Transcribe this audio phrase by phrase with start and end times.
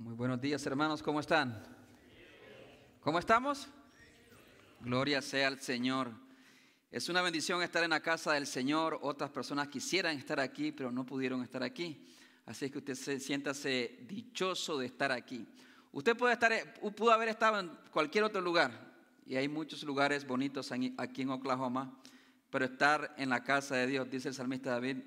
[0.00, 1.60] Muy buenos días hermanos, ¿cómo están?
[3.00, 3.66] ¿Cómo estamos?
[4.78, 6.12] Gloria sea al Señor.
[6.92, 9.00] Es una bendición estar en la casa del Señor.
[9.02, 12.06] Otras personas quisieran estar aquí, pero no pudieron estar aquí.
[12.46, 15.44] Así que usted se, siéntase dichoso de estar aquí.
[15.90, 16.52] Usted puede estar,
[16.94, 18.70] pudo haber estado en cualquier otro lugar,
[19.26, 22.00] y hay muchos lugares bonitos aquí en Oklahoma,
[22.50, 24.98] pero estar en la casa de Dios, dice el salmista David,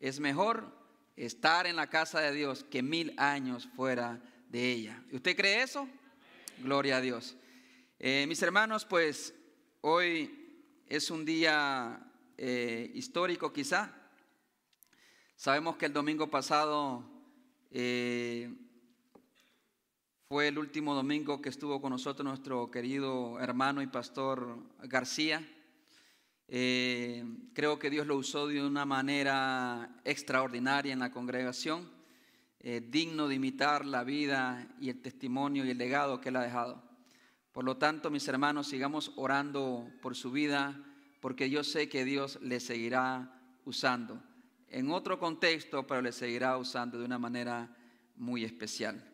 [0.00, 0.82] es mejor
[1.14, 4.20] estar en la casa de Dios que mil años fuera
[4.52, 5.02] de ella.
[5.10, 5.88] ¿Usted cree eso?
[6.58, 7.34] Gloria a Dios.
[7.98, 9.34] Eh, mis hermanos, pues
[9.80, 11.98] hoy es un día
[12.36, 13.90] eh, histórico quizá.
[15.36, 17.02] Sabemos que el domingo pasado
[17.70, 18.54] eh,
[20.28, 25.42] fue el último domingo que estuvo con nosotros nuestro querido hermano y pastor García.
[26.46, 32.01] creo que Dios lo usó de una manera extraordinaria en la congregación,
[32.62, 36.82] digno de imitar la vida y el testimonio y el legado que él ha dejado.
[37.52, 40.80] Por lo tanto, mis hermanos, sigamos orando por su vida,
[41.20, 44.22] porque yo sé que Dios le seguirá usando.
[44.68, 47.76] En otro contexto, pero le seguirá usando de una manera
[48.16, 49.04] muy especial.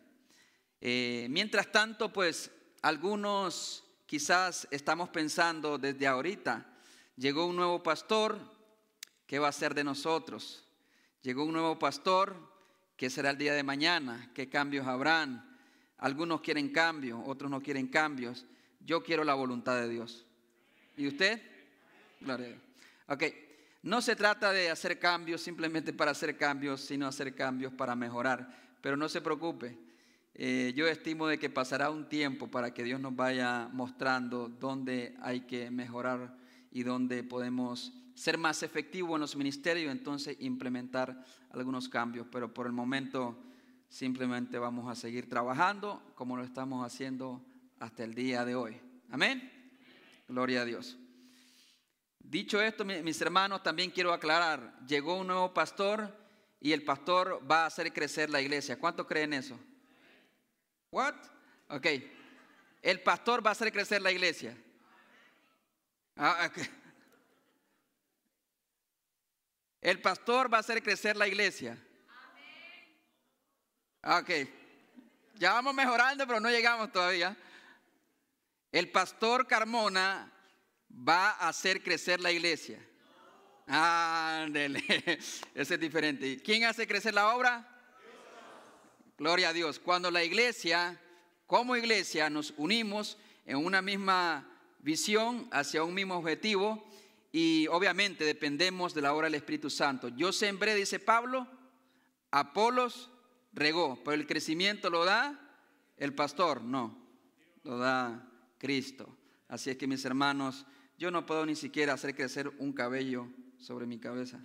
[0.79, 2.49] Eh, mientras tanto, pues
[2.81, 6.65] algunos quizás estamos pensando desde ahorita,
[7.17, 8.39] llegó un nuevo pastor,
[9.27, 10.65] ¿qué va a ser de nosotros?
[11.21, 12.35] Llegó un nuevo pastor,
[12.99, 14.29] ¿qué será el día de mañana?
[14.33, 15.57] ¿Qué cambios habrán?
[15.99, 18.45] Algunos quieren cambio, otros no quieren cambios.
[18.85, 20.25] Yo quiero la voluntad de Dios.
[20.97, 21.41] ¿Y usted?
[22.19, 22.57] Gloria.
[23.07, 23.23] Ok.
[23.83, 28.53] No se trata de hacer cambios simplemente para hacer cambios, sino hacer cambios para mejorar.
[28.81, 29.77] Pero no se preocupe.
[30.35, 35.15] Eh, yo estimo de que pasará un tiempo para que Dios nos vaya mostrando dónde
[35.21, 36.35] hay que mejorar
[36.71, 42.27] y dónde podemos ser más efectivos en los ministerios, entonces implementar algunos cambios.
[42.31, 43.37] Pero por el momento
[43.87, 47.43] simplemente vamos a seguir trabajando como lo estamos haciendo
[47.79, 48.77] hasta el día de hoy.
[49.09, 49.51] Amén.
[50.27, 50.97] Gloria a Dios.
[52.19, 56.15] Dicho esto, mis hermanos, también quiero aclarar, llegó un nuevo pastor
[56.59, 58.77] y el pastor va a hacer crecer la iglesia.
[58.77, 59.57] ¿Cuántos creen eso?
[60.91, 61.15] What?
[61.69, 61.87] Ok.
[62.81, 64.55] El pastor va a hacer crecer la iglesia.
[66.15, 66.51] Ah,
[69.81, 71.77] el pastor va a hacer crecer la iglesia.
[74.03, 74.29] Ok.
[75.35, 77.37] Ya vamos mejorando, pero no llegamos todavía.
[78.71, 80.31] El pastor Carmona
[80.91, 82.85] va a hacer crecer la iglesia.
[83.67, 84.83] Ándele,
[85.55, 86.41] ese es diferente.
[86.43, 87.67] ¿Quién hace crecer la obra?
[89.17, 89.79] Gloria a Dios.
[89.79, 90.99] Cuando la iglesia,
[91.45, 94.45] como iglesia, nos unimos en una misma
[94.79, 96.87] visión, hacia un mismo objetivo,
[97.31, 100.09] y obviamente dependemos de la obra del Espíritu Santo.
[100.09, 101.47] Yo sembré, dice Pablo,
[102.31, 103.09] Apolos
[103.53, 105.39] regó, pero el crecimiento lo da
[105.97, 106.97] el pastor, no,
[107.63, 109.17] lo da Cristo.
[109.47, 110.65] Así es que mis hermanos,
[110.97, 114.39] yo no puedo ni siquiera hacer crecer un cabello sobre mi cabeza.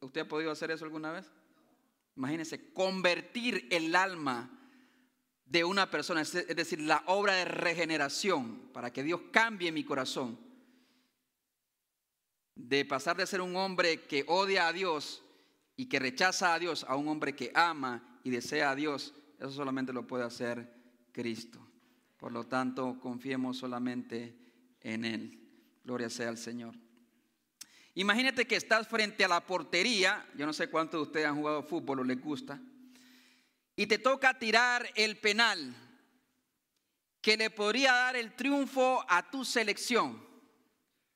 [0.00, 1.30] ¿Usted ha podido hacer eso alguna vez?
[2.16, 4.50] Imagínense, convertir el alma
[5.46, 10.38] de una persona, es decir, la obra de regeneración, para que Dios cambie mi corazón.
[12.54, 15.22] De pasar de ser un hombre que odia a Dios
[15.76, 19.52] y que rechaza a Dios a un hombre que ama y desea a Dios, eso
[19.52, 20.72] solamente lo puede hacer
[21.12, 21.60] Cristo.
[22.16, 24.36] Por lo tanto, confiemos solamente
[24.80, 25.38] en Él.
[25.84, 26.74] Gloria sea al Señor.
[27.94, 31.62] Imagínate que estás frente a la portería, yo no sé cuántos de ustedes han jugado
[31.62, 32.60] fútbol o les gusta,
[33.76, 35.74] y te toca tirar el penal
[37.20, 40.24] que le podría dar el triunfo a tu selección.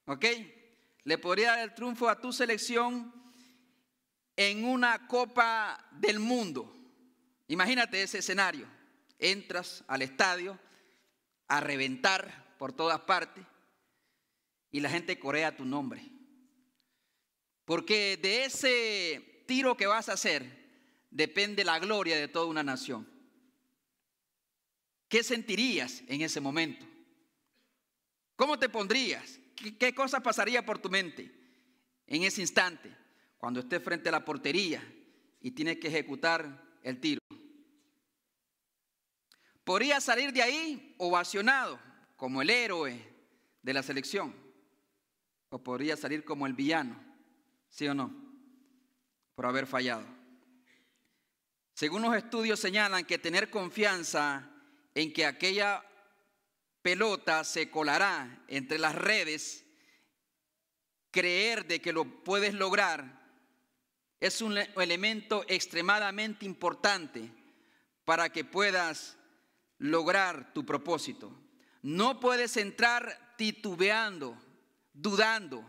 [0.05, 0.27] ¿Ok?
[1.05, 3.13] Le podría dar el triunfo a tu selección
[4.37, 6.77] en una copa del mundo.
[7.49, 8.67] Imagínate ese escenario.
[9.19, 10.59] Entras al estadio
[11.49, 13.45] a reventar por todas partes
[14.71, 16.03] y la gente corea tu nombre.
[17.65, 20.60] Porque de ese tiro que vas a hacer
[21.11, 23.09] depende la gloria de toda una nación.
[25.09, 26.87] ¿Qué sentirías en ese momento?
[28.37, 29.39] ¿Cómo te pondrías?
[29.57, 31.35] ¿Qué, qué cosa pasaría por tu mente
[32.07, 33.01] en ese instante?
[33.41, 34.87] cuando esté frente a la portería
[35.41, 37.21] y tiene que ejecutar el tiro.
[39.65, 41.81] Podría salir de ahí ovacionado
[42.17, 43.03] como el héroe
[43.63, 44.35] de la selección
[45.49, 47.03] o podría salir como el villano,
[47.71, 48.15] ¿sí o no?
[49.35, 50.07] Por haber fallado.
[51.75, 54.51] Según los estudios señalan que tener confianza
[54.95, 55.83] en que aquella
[56.83, 59.65] pelota se colará entre las redes,
[61.11, 63.21] creer de que lo puedes lograr,
[64.21, 67.33] es un elemento extremadamente importante
[68.05, 69.17] para que puedas
[69.79, 71.33] lograr tu propósito.
[71.83, 74.37] No puedes entrar titubeando,
[74.93, 75.65] dudando,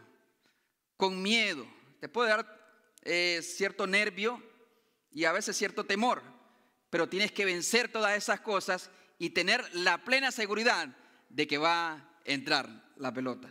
[0.97, 1.65] con miedo.
[2.01, 2.61] Te puede dar
[3.03, 4.50] eh, cierto nervio
[5.11, 6.21] y a veces cierto temor,
[6.89, 10.89] pero tienes que vencer todas esas cosas y tener la plena seguridad
[11.29, 13.49] de que va a entrar la pelota.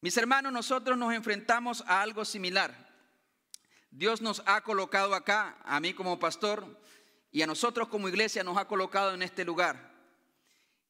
[0.00, 2.92] Mis hermanos, nosotros nos enfrentamos a algo similar.
[3.90, 6.80] Dios nos ha colocado acá, a mí como pastor,
[7.30, 9.92] y a nosotros como iglesia nos ha colocado en este lugar.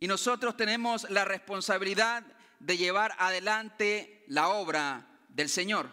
[0.00, 2.24] Y nosotros tenemos la responsabilidad
[2.58, 5.88] de llevar adelante la obra del Señor.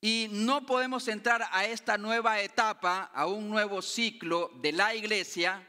[0.00, 5.66] Y no podemos entrar a esta nueva etapa, a un nuevo ciclo de la iglesia,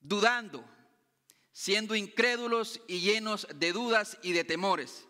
[0.00, 0.64] dudando,
[1.52, 5.08] siendo incrédulos y llenos de dudas y de temores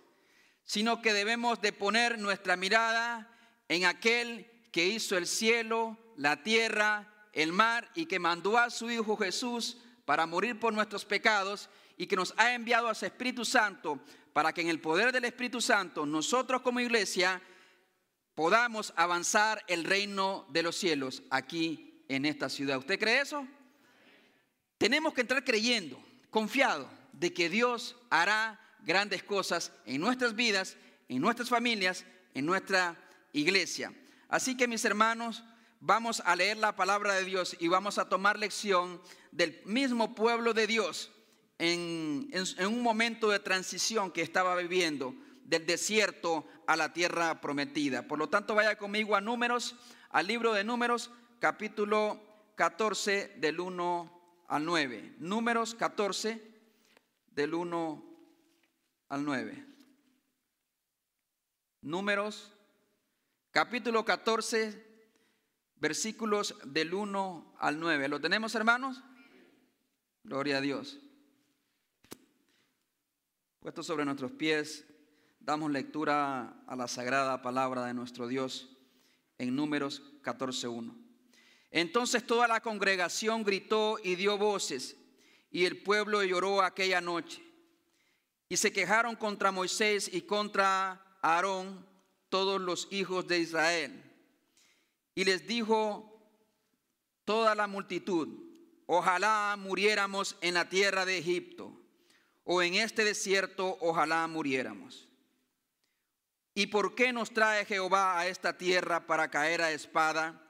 [0.69, 3.34] sino que debemos de poner nuestra mirada
[3.69, 8.90] en aquel que hizo el cielo, la tierra, el mar y que mandó a su
[8.90, 13.46] Hijo Jesús para morir por nuestros pecados y que nos ha enviado a su Espíritu
[13.46, 13.98] Santo
[14.34, 17.40] para que en el poder del Espíritu Santo nosotros como iglesia
[18.38, 22.79] podamos avanzar el reino de los cielos aquí en esta ciudad.
[22.79, 23.44] ¿Usted cree eso?
[24.79, 26.00] Tenemos que entrar creyendo,
[26.31, 30.76] confiado de que Dios hará grandes cosas en nuestras vidas,
[31.08, 32.96] en nuestras familias, en nuestra
[33.32, 33.93] iglesia.
[34.29, 35.43] Así que mis hermanos,
[35.81, 39.02] vamos a leer la palabra de Dios y vamos a tomar lección
[39.32, 41.11] del mismo pueblo de Dios
[41.58, 42.31] en,
[42.61, 45.12] un momento de transición que estaba viviendo
[45.48, 48.06] del desierto a la tierra prometida.
[48.06, 49.76] Por lo tanto, vaya conmigo a números,
[50.10, 51.10] al libro de números,
[51.40, 52.20] capítulo
[52.54, 55.14] 14 del 1 al 9.
[55.18, 56.42] Números 14
[57.28, 58.04] del 1
[59.08, 59.66] al 9.
[61.80, 62.52] Números,
[63.50, 64.86] capítulo 14,
[65.76, 68.08] versículos del 1 al 9.
[68.08, 69.02] ¿Lo tenemos, hermanos?
[70.24, 71.00] Gloria a Dios.
[73.60, 74.84] Puesto sobre nuestros pies,
[75.48, 78.68] damos lectura a la sagrada palabra de nuestro Dios
[79.38, 80.94] en Números 14.1.
[81.70, 84.94] Entonces toda la congregación gritó y dio voces,
[85.50, 87.42] y el pueblo lloró aquella noche.
[88.50, 91.82] Y se quejaron contra Moisés y contra Aarón
[92.28, 94.04] todos los hijos de Israel.
[95.14, 96.30] Y les dijo
[97.24, 98.28] toda la multitud,
[98.84, 101.72] ojalá muriéramos en la tierra de Egipto,
[102.44, 105.07] o en este desierto, ojalá muriéramos.
[106.58, 110.43] ¿Y por qué nos trae Jehová a esta tierra para caer a espada?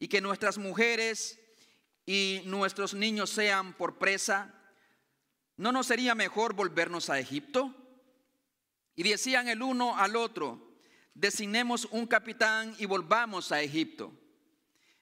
[0.00, 1.38] Y que nuestras mujeres
[2.04, 4.52] y nuestros niños sean por presa.
[5.56, 7.72] ¿no nos sería mejor volvernos a Egipto?
[8.96, 10.80] Y decían el uno al otro,
[11.14, 14.12] designemos un capitán y volvamos a Egipto.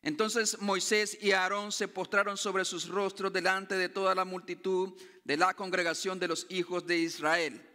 [0.03, 4.93] Entonces Moisés y Aarón se postraron sobre sus rostros delante de toda la multitud
[5.25, 7.67] de la congregación de los hijos de Israel.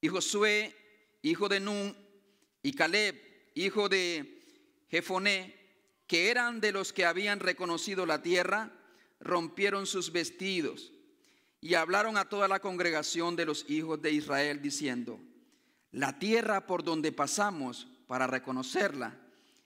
[0.00, 0.83] Y Josué,
[1.24, 1.96] hijo de Nun,
[2.62, 3.16] y Caleb,
[3.54, 4.40] hijo de
[4.88, 5.54] Jefoné,
[6.06, 8.70] que eran de los que habían reconocido la tierra,
[9.20, 10.92] rompieron sus vestidos
[11.60, 15.18] y hablaron a toda la congregación de los hijos de Israel diciendo,
[15.92, 19.18] la tierra por donde pasamos para reconocerla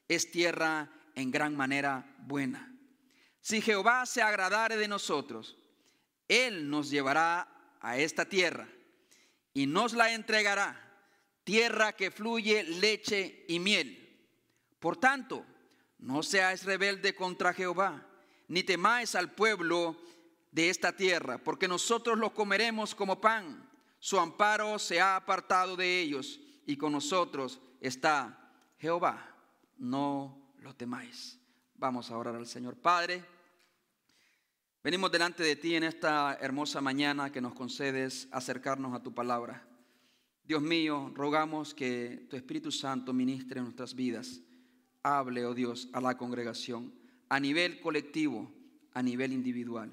[0.07, 2.73] es tierra en gran manera buena.
[3.41, 5.57] Si Jehová se agradare de nosotros,
[6.29, 7.49] Él nos llevará
[7.81, 8.69] a esta tierra
[9.53, 10.88] y nos la entregará,
[11.49, 13.89] tierra que fluye leche y miel.
[14.79, 15.47] Por tanto,
[15.99, 18.07] no seáis rebelde contra Jehová,
[18.49, 19.97] ni temáis al pueblo
[20.53, 23.67] de esta tierra, porque nosotros los comeremos como pan.
[23.99, 29.35] Su amparo se ha apartado de ellos y con nosotros está Jehová.
[29.79, 31.41] No lo temáis.
[31.77, 33.25] Vamos a orar al Señor Padre.
[34.85, 39.68] Venimos delante de ti en esta hermosa mañana que nos concedes acercarnos a tu palabra.
[40.49, 44.41] Dios mío, rogamos que tu Espíritu Santo ministre en nuestras vidas.
[45.05, 46.93] Hable, oh Dios, a la congregación,
[47.29, 48.51] a nivel colectivo,
[48.95, 49.93] a nivel individual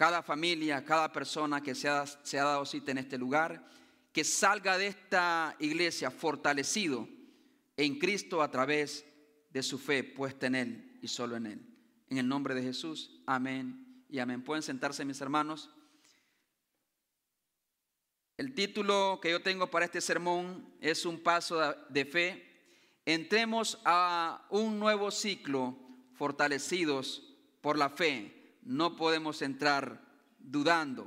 [0.00, 3.62] cada familia, cada persona que se ha, dado cita en este lugar,
[4.14, 7.06] que salga de esta iglesia fortalecido
[7.76, 9.04] en Cristo a través
[9.50, 11.60] de su fe puesta en Él y solo en Él.
[12.08, 14.42] En el nombre de Jesús, amén y amén.
[14.42, 15.68] Pueden sentarse mis hermanos.
[18.40, 22.42] El título que yo tengo para este sermón es un paso de fe.
[23.04, 25.76] Entremos a un nuevo ciclo
[26.14, 27.22] fortalecidos
[27.60, 30.00] por la fe no podemos entrar
[30.38, 31.06] dudando,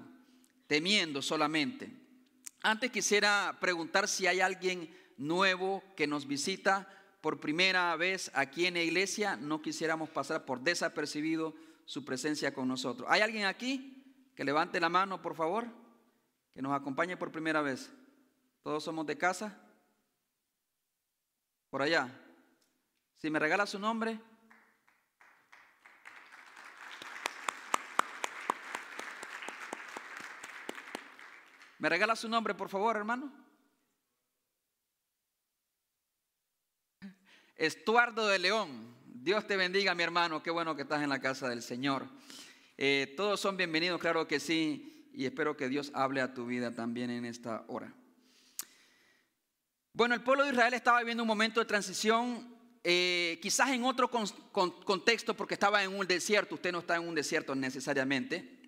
[0.68, 1.92] temiendo solamente.
[2.62, 6.88] Antes quisiera preguntar si hay alguien nuevo que nos visita
[7.20, 12.68] por primera vez aquí en la iglesia, no quisiéramos pasar por desapercibido su presencia con
[12.68, 13.10] nosotros.
[13.10, 14.04] ¿Hay alguien aquí
[14.36, 15.82] que levante la mano, por favor?
[16.53, 17.91] Que nos acompañe por primera vez.
[18.62, 19.57] ¿Todos somos de casa?
[21.69, 22.10] Por allá.
[23.17, 24.19] Si me regala su nombre.
[31.79, 33.29] ¿Me regala su nombre, por favor, hermano?
[37.55, 38.95] Estuardo de León.
[39.05, 40.43] Dios te bendiga, mi hermano.
[40.43, 42.07] Qué bueno que estás en la casa del Señor.
[42.77, 44.92] Eh, todos son bienvenidos, claro que sí.
[45.13, 47.93] Y espero que Dios hable a tu vida también en esta hora.
[49.93, 54.10] Bueno, el pueblo de Israel estaba viviendo un momento de transición, eh, quizás en otro
[54.10, 56.55] contexto, porque estaba en un desierto.
[56.55, 58.60] Usted no está en un desierto necesariamente,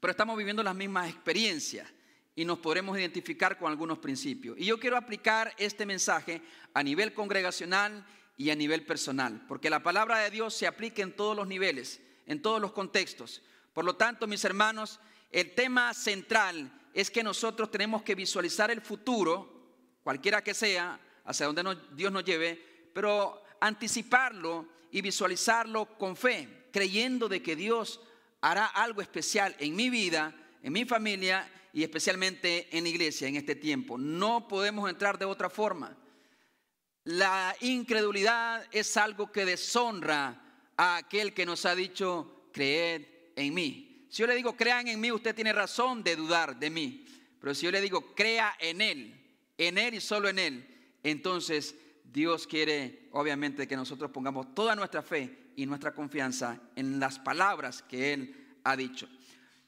[0.00, 1.88] pero estamos viviendo las mismas experiencias
[2.34, 4.58] y nos podremos identificar con algunos principios.
[4.58, 6.42] Y yo quiero aplicar este mensaje
[6.74, 8.04] a nivel congregacional
[8.36, 12.00] y a nivel personal, porque la palabra de Dios se aplica en todos los niveles,
[12.26, 13.42] en todos los contextos.
[13.72, 15.00] Por lo tanto, mis hermanos,
[15.36, 21.44] el tema central es que nosotros tenemos que visualizar el futuro, cualquiera que sea, hacia
[21.44, 28.00] donde Dios nos lleve, pero anticiparlo y visualizarlo con fe, creyendo de que Dios
[28.40, 33.36] hará algo especial en mi vida, en mi familia y especialmente en la iglesia en
[33.36, 33.98] este tiempo.
[33.98, 35.94] No podemos entrar de otra forma.
[37.04, 40.42] La incredulidad es algo que deshonra
[40.78, 43.02] a aquel que nos ha dicho, creed
[43.36, 43.85] en mí.
[44.16, 47.04] Si yo le digo, crean en mí, usted tiene razón de dudar de mí.
[47.38, 49.14] Pero si yo le digo, crea en Él,
[49.58, 50.66] en Él y solo en Él,
[51.02, 57.18] entonces Dios quiere, obviamente, que nosotros pongamos toda nuestra fe y nuestra confianza en las
[57.18, 59.06] palabras que Él ha dicho.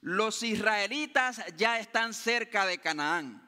[0.01, 3.47] Los israelitas ya están cerca de Canaán.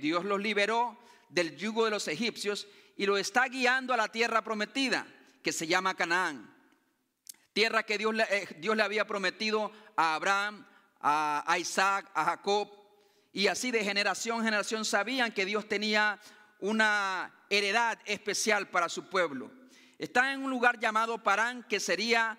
[0.00, 4.40] Dios los liberó del yugo de los egipcios y los está guiando a la tierra
[4.40, 5.06] prometida,
[5.42, 6.57] que se llama Canaán.
[7.58, 10.64] Tierra que Dios, eh, Dios le había prometido a Abraham,
[11.00, 12.70] a, Isaac, a Jacob.
[13.32, 16.20] Y así de generación en generación sabían que Dios tenía
[16.60, 19.50] una heredad especial para su pueblo.
[19.98, 22.38] Está en un lugar llamado Parán, que sería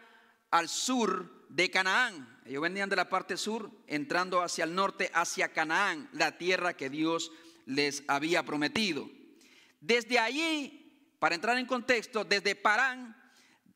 [0.51, 2.39] al sur de Canaán.
[2.45, 6.89] Ellos venían de la parte sur, entrando hacia el norte, hacia Canaán, la tierra que
[6.89, 7.33] Dios
[7.65, 9.09] les había prometido.
[9.81, 13.17] Desde allí, para entrar en contexto, desde Parán,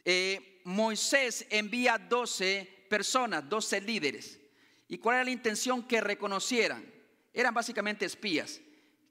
[0.06, 4.40] eh, Moisés envía 12 personas, 12 líderes.
[4.88, 5.84] ¿Y cuál era la intención?
[5.84, 6.86] Que reconocieran.
[7.34, 8.62] Eran básicamente espías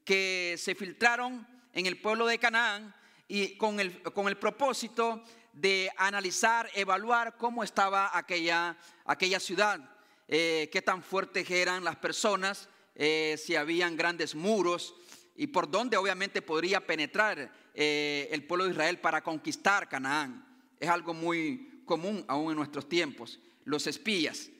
[0.04, 2.94] que se filtraron en el pueblo de Canaán
[3.28, 9.80] y con el, con el propósito de analizar, evaluar cómo estaba aquella, aquella ciudad,
[10.28, 14.94] eh, qué tan fuertes eran las personas, eh, si habían grandes muros
[15.34, 20.51] y por dónde obviamente podría penetrar eh, el pueblo de Israel para conquistar Canaán.
[20.82, 24.50] Es algo muy común aún en nuestros tiempos, los espías.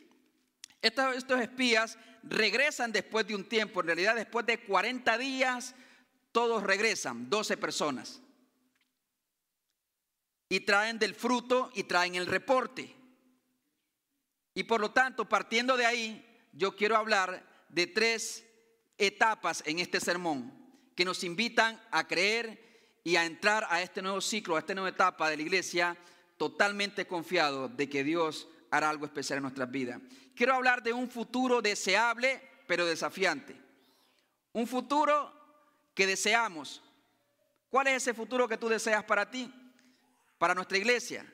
[0.80, 5.74] Estos, espías regresan después de un tiempo, en realidad después de 40 días,
[6.30, 8.22] todos regresan, 12 personas
[10.48, 12.94] y traen del fruto y traen el reporte.
[14.54, 18.46] Y por lo tanto, partiendo de ahí, yo quiero hablar de tres
[18.96, 20.54] etapas en este sermón
[20.94, 24.90] que nos invitan a creer y a entrar a este nuevo ciclo, a esta nueva
[24.90, 25.96] etapa de la iglesia,
[26.42, 30.00] totalmente confiado de que Dios hará algo especial en nuestras vidas.
[30.34, 33.56] Quiero hablar de un futuro deseable, pero desafiante.
[34.52, 35.32] Un futuro
[35.94, 36.82] que deseamos.
[37.70, 39.52] ¿Cuál es ese futuro que tú deseas para ti?
[40.42, 41.24] para nuestra iglesia.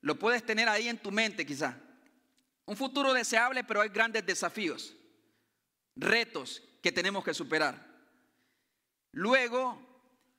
[0.00, 1.78] Lo puedes tener ahí en tu mente quizá.
[2.64, 4.96] Un futuro deseable, pero hay grandes desafíos,
[5.94, 7.86] retos que tenemos que superar.
[9.12, 9.78] Luego,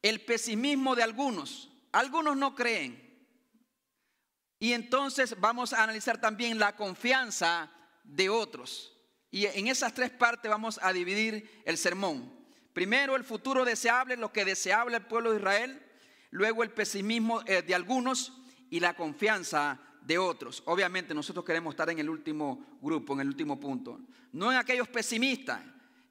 [0.01, 1.69] el pesimismo de algunos.
[1.91, 3.06] Algunos no creen.
[4.59, 7.71] Y entonces vamos a analizar también la confianza
[8.03, 8.93] de otros.
[9.29, 12.33] Y en esas tres partes vamos a dividir el sermón.
[12.73, 15.83] Primero, el futuro deseable, lo que deseable el pueblo de Israel
[16.31, 18.33] luego el pesimismo eh, de algunos
[18.69, 20.63] y la confianza de otros.
[20.65, 23.99] Obviamente nosotros queremos estar en el último grupo, en el último punto.
[24.31, 25.61] No en aquellos pesimistas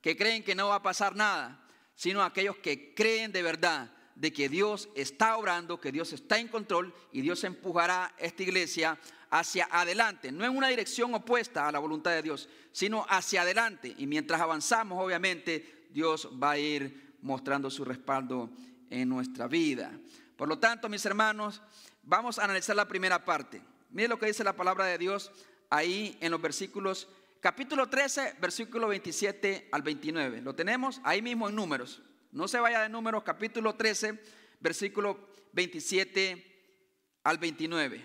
[0.00, 4.32] que creen que no va a pasar nada, sino aquellos que creen de verdad de
[4.32, 8.98] que Dios está obrando, que Dios está en control y Dios empujará esta iglesia
[9.30, 13.94] hacia adelante, no en una dirección opuesta a la voluntad de Dios, sino hacia adelante.
[13.98, 18.50] Y mientras avanzamos, obviamente, Dios va a ir mostrando su respaldo
[18.88, 19.92] en nuestra vida.
[20.36, 21.62] Por lo tanto, mis hermanos,
[22.02, 23.62] vamos a analizar la primera parte.
[23.90, 25.30] Mire lo que dice la palabra de Dios
[25.68, 27.08] ahí en los versículos,
[27.40, 30.40] capítulo 13, versículo 27 al 29.
[30.40, 32.02] Lo tenemos ahí mismo en números.
[32.36, 34.22] No se vaya de números, capítulo 13,
[34.60, 38.04] versículo 27 al 29.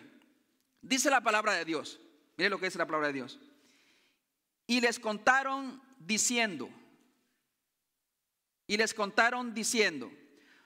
[0.81, 1.99] Dice la palabra de Dios.
[2.37, 3.41] Mire lo que dice la palabra de Dios.
[4.67, 6.69] Y les contaron diciendo,
[8.67, 10.09] y les contaron diciendo,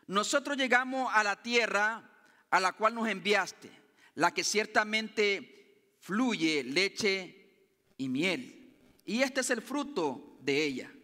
[0.06, 2.08] nosotros llegamos a la tierra
[2.52, 3.72] a la cual nos enviaste,
[4.14, 8.76] la que ciertamente fluye leche y miel.
[9.06, 10.95] Y este es el fruto de ella.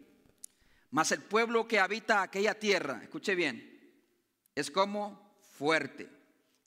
[0.92, 3.72] Mas el pueblo que habita aquella tierra, escuche bien,
[4.54, 6.10] es como fuerte.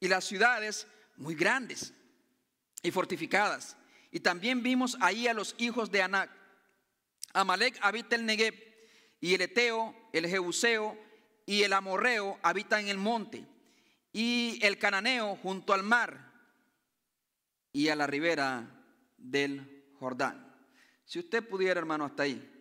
[0.01, 1.93] Y las ciudades muy grandes
[2.83, 3.77] y fortificadas.
[4.11, 6.31] Y también vimos ahí a los hijos de Anac.
[7.35, 8.55] Amalek habita el Negev,
[9.21, 10.99] y el Eteo, el Jebuseo
[11.47, 13.47] y el Amorreo habitan en el monte,
[14.13, 16.33] y el Cananeo junto al mar
[17.73, 18.71] y a la ribera
[19.17, 20.55] del Jordán.
[21.05, 22.54] Si usted pudiera, hermano, hasta ahí.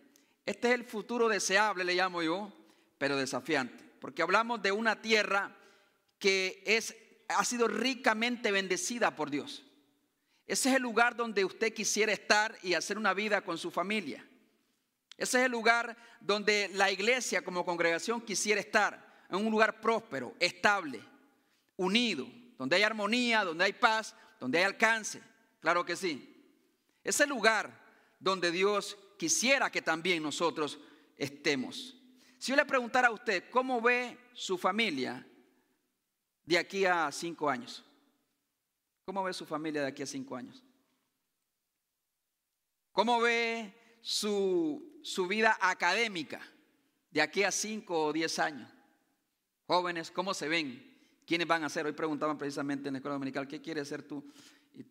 [0.46, 2.52] Este es el futuro deseable, le llamo yo,
[2.98, 5.56] pero desafiante, porque hablamos de una tierra
[6.18, 6.94] que es,
[7.28, 9.64] ha sido ricamente bendecida por Dios.
[10.46, 14.26] Ese es el lugar donde usted quisiera estar y hacer una vida con su familia.
[15.16, 20.34] Ese es el lugar donde la iglesia como congregación quisiera estar, en un lugar próspero,
[20.38, 21.00] estable,
[21.76, 22.26] unido,
[22.58, 25.20] donde hay armonía, donde hay paz, donde hay alcance.
[25.60, 26.30] Claro que sí.
[27.02, 27.82] Es el lugar
[28.20, 30.78] donde Dios quisiera que también nosotros
[31.16, 31.96] estemos.
[32.38, 35.26] Si yo le preguntara a usted, ¿cómo ve su familia
[36.44, 37.84] de aquí a cinco años?
[39.04, 40.62] ¿Cómo ve su familia de aquí a cinco años?
[42.92, 46.40] ¿Cómo ve su, su vida académica
[47.10, 48.70] de aquí a cinco o diez años?
[49.66, 50.94] Jóvenes, ¿cómo se ven?
[51.26, 51.86] ¿Quiénes van a ser?
[51.86, 54.22] Hoy preguntaban precisamente en la escuela dominical, ¿qué quieres ser tú?
[54.74, 54.84] Y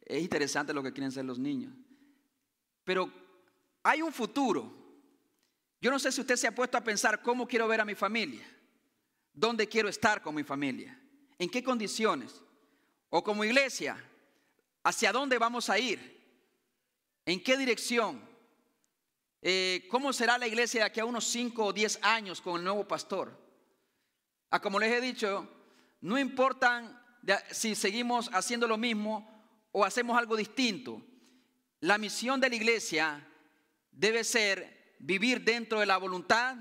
[0.00, 1.74] Es interesante lo que quieren ser los niños.
[2.84, 3.12] Pero
[3.86, 4.72] hay un futuro.
[5.80, 7.94] Yo no sé si usted se ha puesto a pensar cómo quiero ver a mi
[7.94, 8.44] familia,
[9.32, 11.00] dónde quiero estar con mi familia,
[11.38, 12.42] en qué condiciones,
[13.10, 13.96] o como iglesia,
[14.82, 16.00] hacia dónde vamos a ir,
[17.24, 18.20] en qué dirección,
[19.40, 22.64] eh, cómo será la iglesia de aquí a unos 5 o 10 años con el
[22.64, 23.38] nuevo pastor.
[24.50, 25.48] Ah, como les he dicho,
[26.00, 27.04] no importa
[27.52, 31.00] si seguimos haciendo lo mismo o hacemos algo distinto.
[31.78, 33.24] La misión de la iglesia
[33.96, 36.56] debe ser vivir dentro de la voluntad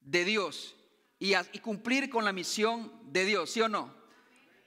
[0.00, 0.74] de Dios
[1.18, 3.94] y, cumplir con la misión de Dios, ¿sí o no?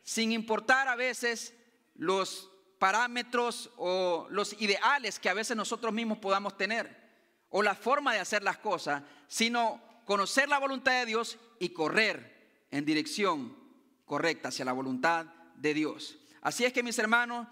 [0.04, 1.54] Sin importar a veces
[1.96, 6.96] los parámetros o los ideales que a veces nosotros mismos podamos tener
[7.50, 12.66] o la forma de hacer las cosas, sino conocer la voluntad de Dios y correr
[12.72, 13.58] en dirección
[14.06, 16.18] correcta hacia la voluntad de Dios.
[16.42, 17.48] Así es que mis hermanos,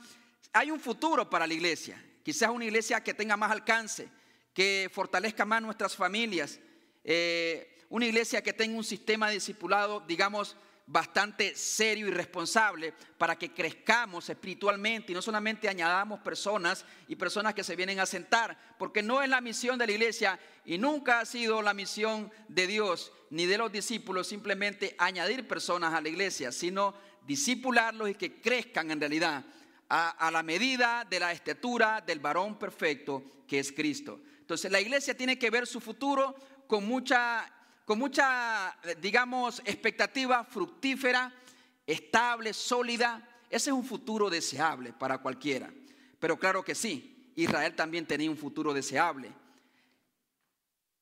[0.54, 2.04] hay un futuro para la iglesia.
[2.24, 4.10] Quizás una iglesia que tenga más alcance,
[4.56, 6.60] que fortalezca más nuestras familias.
[7.04, 10.56] Eh, una iglesia que tenga un sistema discipulado, digamos,
[10.88, 17.54] bastante serio y responsable para que crezcamos espiritualmente y no solamente añadamos personas y personas
[17.54, 21.20] que se vienen a sentar, porque no es la misión de la iglesia y nunca
[21.20, 26.10] ha sido la misión de Dios ni de los discípulos simplemente añadir personas a la
[26.10, 26.96] iglesia, sino
[27.28, 29.44] discipularlos y que crezcan en realidad
[29.89, 34.20] a la medida de la estatura del varón perfecto que es Cristo.
[34.45, 36.36] Entonces la iglesia tiene que ver su futuro
[36.67, 37.51] con mucha
[37.84, 41.34] con mucha, digamos, expectativa fructífera,
[41.88, 43.27] estable, sólida.
[43.49, 45.71] Ese es un futuro deseable para cualquiera.
[46.19, 49.31] Pero claro que sí, Israel también tenía un futuro deseable.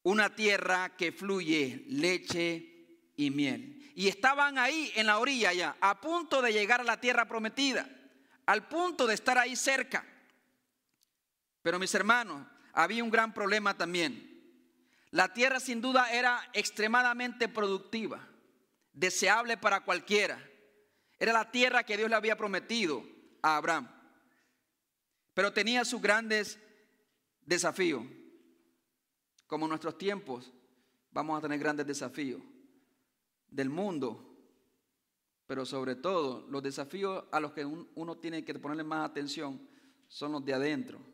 [0.04, 3.92] Una tierra que fluye leche y miel.
[3.96, 7.90] Y estaban ahí en la orilla ya, a punto de llegar a la tierra prometida,
[8.46, 10.06] al punto de estar ahí cerca.
[11.62, 14.32] Pero mis hermanos, había un gran problema también.
[15.12, 18.28] La tierra sin duda era extremadamente productiva,
[18.92, 20.44] deseable para cualquiera.
[21.20, 23.06] Era la tierra que Dios le había prometido
[23.44, 23.88] a Abraham.
[25.36, 26.60] Pero tenía sus grandes
[27.46, 28.04] desafíos.
[29.46, 30.52] Como en nuestros tiempos,
[31.12, 32.42] vamos a tener grandes desafíos
[33.48, 34.36] del mundo,
[35.46, 39.62] pero sobre todo los desafíos a los que uno tiene que ponerle más atención
[40.08, 41.13] son los de adentro.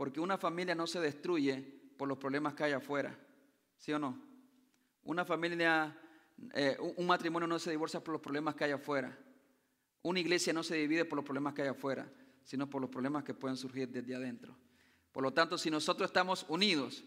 [0.00, 1.60] Porque una familia no se destruye
[1.98, 3.14] por los problemas que hay afuera.
[3.76, 4.18] ¿Sí o no?
[5.02, 5.94] Una familia,
[6.54, 9.14] eh, un matrimonio no se divorcia por los problemas que hay afuera.
[10.00, 12.10] Una iglesia no se divide por los problemas que hay afuera,
[12.44, 14.56] sino por los problemas que pueden surgir desde adentro.
[15.12, 17.04] Por lo tanto, si nosotros estamos unidos,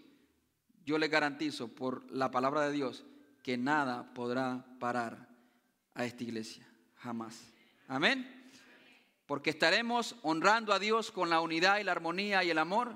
[0.86, 3.08] yo les garantizo por la palabra de Dios
[3.42, 5.30] que nada podrá parar
[5.96, 6.72] a esta iglesia.
[6.98, 7.52] Jamás.
[7.88, 8.43] Amén.
[9.34, 12.96] Porque estaremos honrando a Dios con la unidad y la armonía y el amor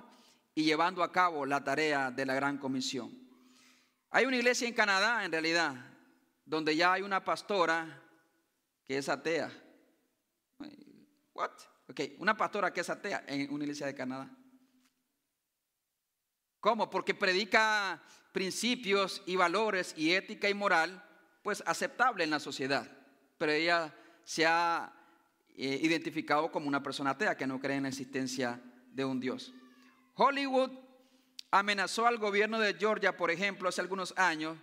[0.54, 3.12] y llevando a cabo la tarea de la gran comisión.
[4.12, 5.74] Hay una iglesia en Canadá, en realidad,
[6.46, 8.04] donde ya hay una pastora
[8.86, 9.52] que es atea.
[11.34, 11.54] What?
[11.90, 14.30] Ok, una pastora que es atea en una iglesia de Canadá.
[16.60, 16.88] ¿Cómo?
[16.88, 18.00] Porque predica
[18.32, 21.04] principios y valores y ética y moral,
[21.42, 22.88] pues aceptable en la sociedad.
[23.40, 23.92] Pero ella
[24.24, 24.94] se ha
[25.58, 28.62] eh, identificado como una persona atea que no cree en la existencia
[28.94, 29.54] de un Dios.
[30.14, 30.72] Hollywood
[31.52, 34.58] amenazó al gobierno de Georgia, por ejemplo, hace algunos años,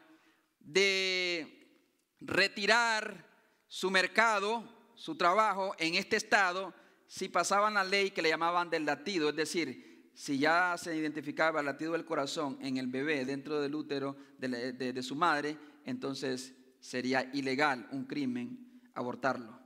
[0.60, 1.84] de
[2.20, 3.28] retirar
[3.66, 6.72] su mercado, su trabajo en este estado,
[7.06, 11.60] si pasaban la ley que le llamaban del latido, es decir, si ya se identificaba
[11.60, 17.30] el latido del corazón en el bebé dentro del útero de, su madre, entonces sería
[17.34, 19.63] ilegal, un crimen, abortarlo.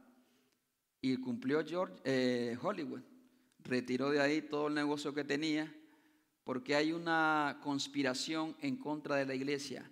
[1.00, 3.02] Y cumplió George, eh, Hollywood,
[3.64, 5.72] retiró de ahí todo el negocio que tenía,
[6.44, 9.90] porque hay una conspiración en contra de la iglesia.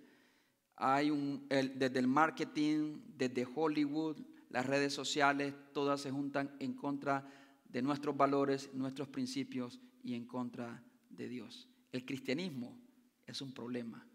[0.75, 4.17] Hay un, desde el marketing, desde Hollywood,
[4.49, 7.29] las redes sociales, todas se juntan en contra
[7.65, 11.67] de nuestros valores, nuestros principios y en contra de Dios.
[11.91, 12.77] El cristianismo
[13.25, 14.05] es un problema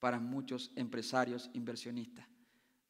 [0.00, 2.27] para muchos empresarios inversionistas.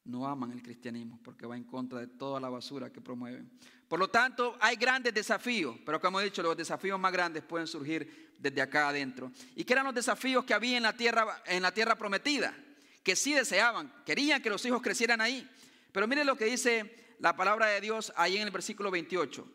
[0.09, 3.47] No aman el cristianismo porque va en contra de toda la basura que promueven.
[3.87, 7.67] Por lo tanto, hay grandes desafíos, pero como he dicho, los desafíos más grandes pueden
[7.67, 9.31] surgir desde acá adentro.
[9.55, 12.55] ¿Y qué eran los desafíos que había en la tierra, en la tierra prometida?
[13.03, 15.47] Que sí deseaban, querían que los hijos crecieran ahí.
[15.91, 19.47] Pero miren lo que dice la palabra de Dios ahí en el versículo 28.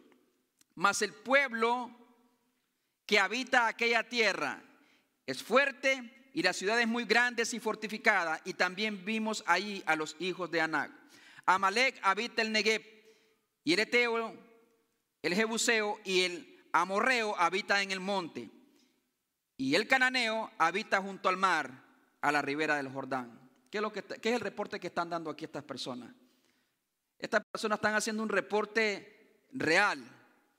[0.76, 1.90] Mas el pueblo
[3.06, 4.62] que habita aquella tierra
[5.26, 8.40] es fuerte y la ciudad es muy grande y fortificada.
[8.44, 10.90] Y también vimos ahí a los hijos de Anac.
[11.46, 12.82] Amalek habita el Negev
[13.62, 14.34] y el Eteo,
[15.22, 18.50] el Jebuseo y el Amorreo habita en el monte.
[19.56, 21.70] Y el Cananeo habita junto al mar,
[22.20, 23.38] a la ribera del Jordán.
[23.70, 26.12] ¿Qué es, lo que, es el reporte que están dando aquí estas personas?
[27.16, 30.02] Estas personas están haciendo un reporte real.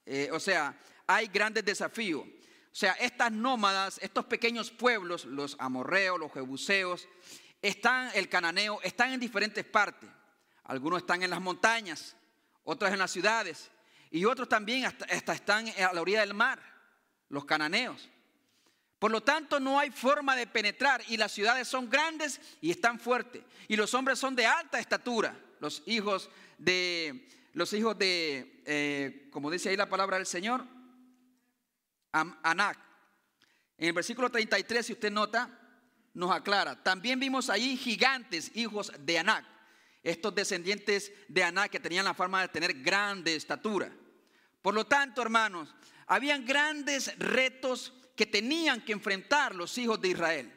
[0.06, 0.74] Eh, o sea,
[1.06, 2.24] hay grandes desafíos.
[2.76, 7.08] O sea, estas nómadas, estos pequeños pueblos, los amorreos, los jebuseos,
[7.62, 10.10] están, el cananeo, están en diferentes partes.
[10.64, 12.14] Algunos están en las montañas,
[12.64, 13.70] otros en las ciudades,
[14.10, 16.60] y otros también hasta, están a la orilla del mar,
[17.30, 18.10] los cananeos.
[18.98, 23.00] Por lo tanto, no hay forma de penetrar y las ciudades son grandes y están
[23.00, 23.42] fuertes.
[23.68, 29.50] Y los hombres son de alta estatura, los hijos de, los hijos de, eh, como
[29.50, 30.75] dice ahí la palabra del Señor,
[32.42, 32.78] Anac.
[33.78, 35.50] En el versículo 33, si usted nota,
[36.14, 36.82] nos aclara.
[36.82, 39.44] También vimos ahí gigantes, hijos de Anac.
[40.02, 43.92] Estos descendientes de Anac que tenían la forma de tener grande estatura.
[44.62, 45.74] Por lo tanto, hermanos,
[46.06, 50.52] habían grandes retos que tenían que enfrentar los hijos de Israel.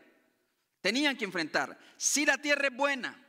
[0.82, 1.78] Tenían que enfrentar.
[1.98, 3.20] Si la tierra es buena,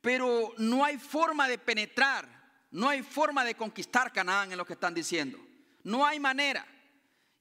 [0.00, 2.26] pero no hay forma de penetrar,
[2.70, 5.38] no hay forma de conquistar Canaán en lo que están diciendo.
[5.82, 6.66] No hay manera.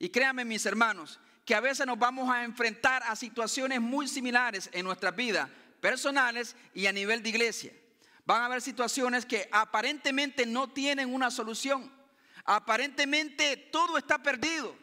[0.03, 4.69] Y créanme mis hermanos, que a veces nos vamos a enfrentar a situaciones muy similares
[4.73, 7.71] en nuestras vidas personales y a nivel de iglesia.
[8.25, 11.89] Van a haber situaciones que aparentemente no tienen una solución.
[12.43, 14.75] Aparentemente todo está perdido.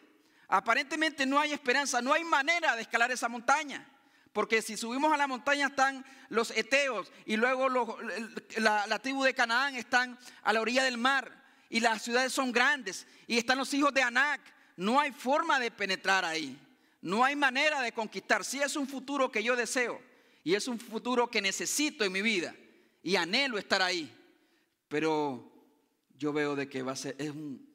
[0.47, 3.87] Aparentemente no hay esperanza, no hay manera de escalar esa montaña.
[4.33, 7.69] Porque si subimos a la montaña están los eteos y luego
[8.57, 11.31] la, tribu de Canaán están a la orilla del mar
[11.69, 14.41] y las ciudades son grandes y están los hijos de Anac.
[14.77, 16.57] No hay forma de penetrar ahí.
[17.01, 18.45] No hay manera de conquistar.
[18.45, 19.99] Si es un futuro que yo deseo
[20.43, 22.55] y es un futuro que necesito en mi vida
[23.03, 24.11] y anhelo estar ahí.
[24.87, 25.51] Pero
[26.17, 27.67] yo veo de que va a ser, es un,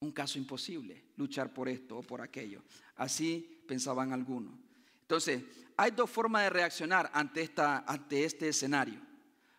[0.00, 2.62] un caso imposible luchar por esto o por aquello.
[2.96, 4.52] Así pensaban algunos.
[5.00, 5.42] Entonces,
[5.76, 9.00] hay dos formas de reaccionar ante, esta, ante este escenario.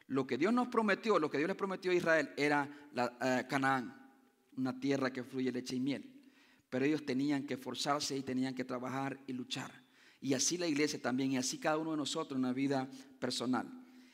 [0.07, 2.69] Lo que Dios nos prometió, lo que Dios les prometió a Israel era
[3.21, 4.11] eh, Canaán,
[4.57, 6.12] una tierra que fluye leche y miel.
[6.73, 9.71] Pero ellos tenían que esforzarse y tenían que trabajar y luchar.
[10.19, 13.71] Y así la iglesia también, y así cada uno de nosotros en una vida personal.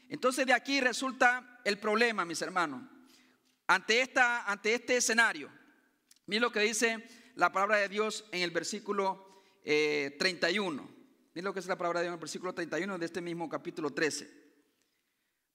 [0.10, 2.84] Entonces de aquí resulta el problema, mis hermanos.
[3.66, 5.50] Ante, esta, ante este escenario,
[6.26, 10.84] miren lo que dice la palabra de Dios en el versículo 31.
[10.84, 10.88] Eh,
[11.34, 13.48] Miren lo que es la palabra de Dios en el versículo 31 de este mismo
[13.48, 14.30] capítulo 13.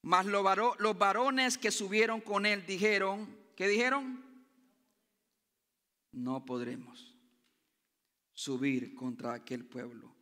[0.00, 4.23] Mas los varones que subieron con él dijeron, ¿qué dijeron?
[6.14, 7.14] No podremos
[8.32, 10.14] subir contra aquel pueblo.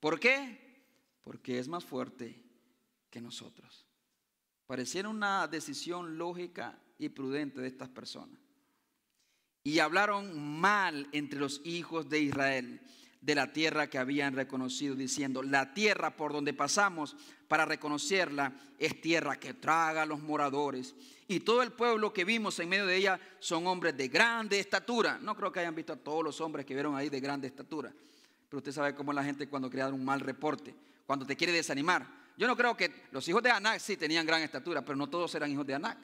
[0.00, 0.84] ¿Por qué?
[1.22, 2.42] Porque es más fuerte
[3.10, 3.86] que nosotros.
[4.66, 8.40] Pareciera una decisión lógica y prudente de estas personas.
[9.62, 12.80] Y hablaron mal entre los hijos de Israel
[13.24, 17.16] de la tierra que habían reconocido, diciendo, la tierra por donde pasamos
[17.48, 20.94] para reconocerla es tierra que traga a los moradores.
[21.26, 25.18] Y todo el pueblo que vimos en medio de ella son hombres de grande estatura.
[25.18, 27.94] No creo que hayan visto a todos los hombres que vieron ahí de grande estatura.
[28.46, 30.74] Pero usted sabe cómo la gente cuando crea un mal reporte,
[31.06, 32.06] cuando te quiere desanimar.
[32.36, 35.34] Yo no creo que los hijos de Anac sí tenían gran estatura, pero no todos
[35.34, 35.96] eran hijos de Anac.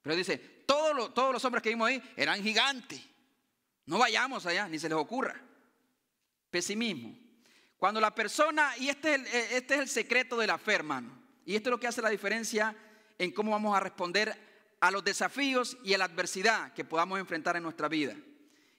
[0.00, 3.02] Pero dice, todos todos los hombres que vimos ahí eran gigantes.
[3.84, 5.38] No vayamos allá, ni se les ocurra.
[6.50, 7.16] Pesimismo.
[7.76, 10.74] Cuando la persona, y este es, el, eh, este es el secreto de la fe,
[10.74, 11.12] hermano,
[11.44, 12.74] y esto es lo que hace la diferencia
[13.18, 14.36] en cómo vamos a responder
[14.80, 18.14] a los desafíos y a la adversidad que podamos enfrentar en nuestra vida.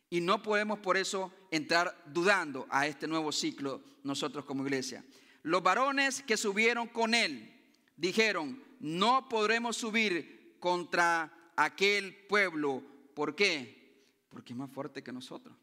[0.10, 5.04] Y no podemos por eso entrar dudando a este nuevo ciclo nosotros como iglesia.
[5.44, 7.54] Los varones que subieron con él
[7.96, 12.84] dijeron, no podremos subir contra aquel pueblo.
[13.14, 14.06] ¿Por qué?
[14.30, 15.56] Porque es más fuerte que nosotros.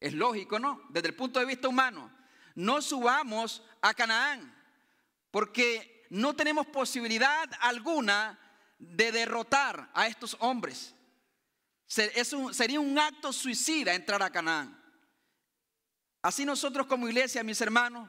[0.00, 0.82] Es lógico, ¿no?
[0.88, 2.10] Desde el punto de vista humano.
[2.54, 4.54] No subamos a Canaán,
[5.30, 8.38] porque no tenemos posibilidad alguna
[8.78, 10.94] de derrotar a estos hombres.
[11.86, 14.78] sería un acto suicida entrar a Canaán.
[16.22, 18.08] Así nosotros como iglesia, mis hermanos,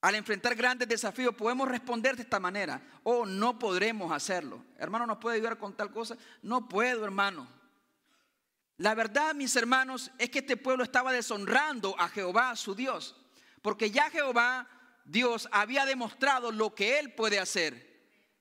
[0.00, 2.80] al enfrentar grandes desafíos podemos responder de esta manera.
[3.02, 4.64] O oh, no podremos hacerlo.
[4.78, 6.16] Hermano, ¿nos puede ayudar con tal cosa?
[6.42, 7.57] No puedo, hermano.
[8.78, 13.16] La verdad, mis hermanos, es que este pueblo estaba deshonrando a Jehová, su Dios.
[13.60, 14.68] Porque ya Jehová,
[15.04, 17.88] Dios, había demostrado lo que Él puede hacer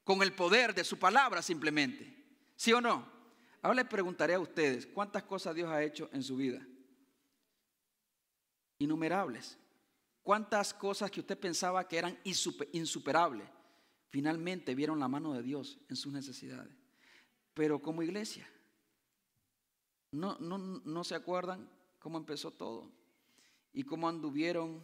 [0.04, 2.24] con el poder de su palabra simplemente.
[2.56, 3.12] ¿Sí o no?
[3.64, 6.66] Ahora les preguntaré a ustedes, ¿cuántas cosas Dios ha hecho en su vida?
[8.78, 9.58] Innumerables.
[10.22, 12.20] ¿Cuántas cosas que usted pensaba que eran
[12.72, 13.48] insuperables,
[14.10, 16.76] finalmente vieron la mano de Dios en sus necesidades?
[17.56, 18.48] Pero como iglesia,
[20.12, 22.92] ¿no, no, no se acuerdan cómo empezó todo?
[23.74, 24.82] ¿Y cómo anduvieron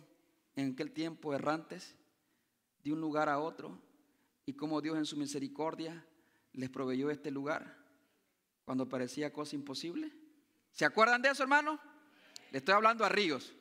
[0.56, 1.96] en aquel tiempo errantes
[2.84, 3.80] de un lugar a otro?
[4.46, 6.06] ¿Y cómo Dios en su misericordia
[6.52, 7.78] les proveyó este lugar
[8.66, 10.12] cuando parecía cosa imposible?
[10.72, 11.80] ¿Se acuerdan de eso, hermano?
[12.52, 13.54] Le estoy hablando a Ríos.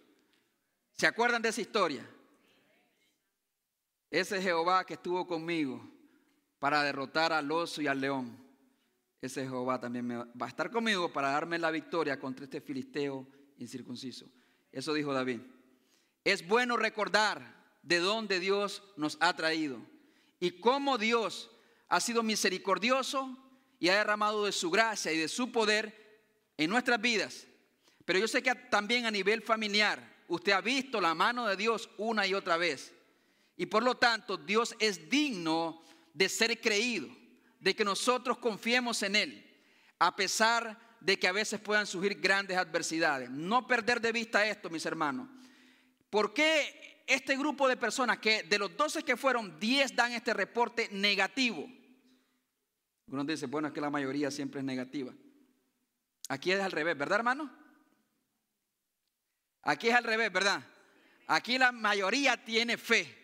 [0.93, 2.09] ¿Se acuerdan de esa historia?
[4.11, 5.83] Ese Jehová que estuvo conmigo
[6.59, 8.37] para derrotar al oso y al león,
[9.23, 13.27] ese Jehová también va a estar conmigo para darme la victoria contra este filisteo
[13.59, 14.27] incircunciso.
[14.73, 15.41] Eso dijo David.
[16.25, 19.79] Es bueno recordar de dónde Dios nos ha traído
[20.41, 21.51] y cómo Dios
[21.89, 23.39] ha sido misericordioso
[23.79, 26.21] y ha derramado de su gracia y de su poder
[26.57, 27.47] en nuestras vidas.
[28.05, 31.89] Pero yo sé que también a nivel familiar, usted ha visto la mano de Dios
[31.97, 32.93] una y otra vez.
[33.57, 35.83] Y por lo tanto, Dios es digno
[36.13, 37.09] de ser creído,
[37.63, 39.63] de que nosotros confiemos en Él,
[40.01, 43.31] a pesar de que a veces puedan surgir grandes adversidades.
[43.31, 45.29] No perder de vista esto, mis hermanos.
[46.11, 50.35] ¿Por qué este grupo de personas, que de los 12 que fueron, 10 dan este
[50.35, 51.69] reporte negativo?
[53.07, 55.13] Uno dice, bueno, es que la mayoría siempre es negativa.
[56.29, 57.49] Aquí es al revés, ¿verdad, hermano?
[59.63, 60.65] Aquí es al revés, ¿verdad?
[61.29, 63.21] Aquí la mayoría tiene fe.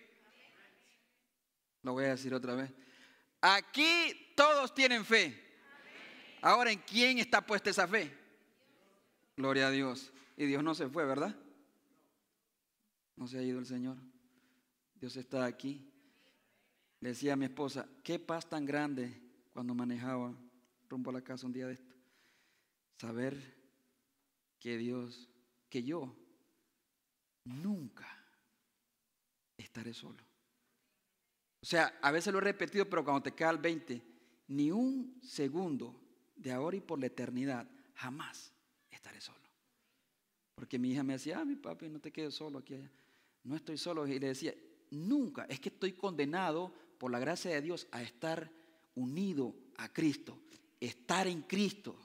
[1.82, 2.70] Lo voy a decir otra vez.
[3.40, 5.36] Aquí todos tienen fe.
[6.40, 8.16] Ahora, ¿en quién está puesta esa fe?
[9.36, 10.12] Gloria a Dios.
[10.36, 11.34] Y Dios no se fue, ¿verdad?
[13.16, 13.96] No se ha ido el Señor.
[14.94, 15.92] Dios está aquí.
[17.00, 19.20] Le decía a mi esposa, qué paz tan grande
[19.52, 20.32] cuando manejaba
[20.88, 21.96] rumbo a la casa un día de esto.
[22.96, 23.56] Saber
[24.60, 25.28] que Dios,
[25.68, 26.16] que yo
[27.42, 28.06] nunca
[29.56, 30.22] estaré solo.
[31.60, 34.17] O sea, a veces lo he repetido, pero cuando te queda el 20,
[34.48, 35.94] ni un segundo
[36.36, 38.52] de ahora y por la eternidad, jamás
[38.90, 39.38] estaré solo.
[40.54, 42.90] Porque mi hija me decía, ah, mi papi, no te quedes solo aquí allá.
[43.44, 44.06] No estoy solo.
[44.06, 44.54] Y le decía,
[44.90, 48.50] nunca, es que estoy condenado por la gracia de Dios a estar
[48.94, 50.38] unido a Cristo.
[50.80, 51.96] Estar en Cristo,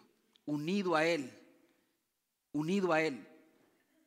[0.45, 1.31] unido a Él,
[2.51, 3.27] unido a Él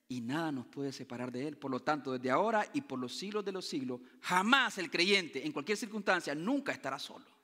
[0.09, 1.57] y nada nos puede separar de Él.
[1.57, 5.44] Por lo tanto, desde ahora y por los siglos de los siglos, jamás el creyente,
[5.44, 7.36] en cualquier circunstancia, nunca estará solo.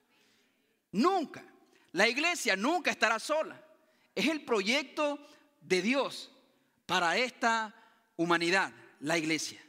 [0.93, 1.45] Nunca.
[1.93, 3.61] La iglesia nunca estará sola.
[4.15, 5.19] Es el proyecto
[5.61, 6.31] de Dios
[6.87, 7.75] para esta
[8.17, 9.61] humanidad, la iglesia.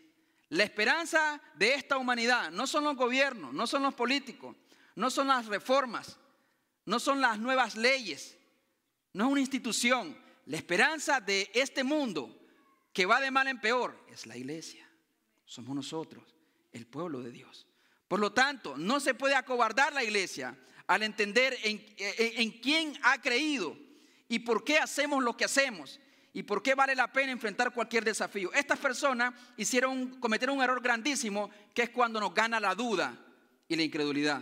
[0.50, 4.56] La esperanza de esta humanidad no son los gobiernos, no son los políticos,
[4.96, 6.18] no son las reformas,
[6.86, 8.38] no son las nuevas leyes,
[9.14, 10.18] no es una institución.
[10.46, 12.38] La esperanza de este mundo
[12.92, 14.88] que va de mal en peor es la iglesia.
[15.46, 16.36] Somos nosotros,
[16.72, 17.66] el pueblo de Dios.
[18.08, 20.56] Por lo tanto, no se puede acobardar la iglesia
[20.94, 23.76] al entender en, quién ha creído
[24.28, 26.00] y por qué hacemos lo que hacemos
[26.36, 28.52] ¿Y por qué vale la pena enfrentar cualquier desafío?
[28.54, 33.16] Estas personas hicieron, cometieron un error grandísimo, que es cuando nos gana la duda
[33.68, 34.42] y la incredulidad.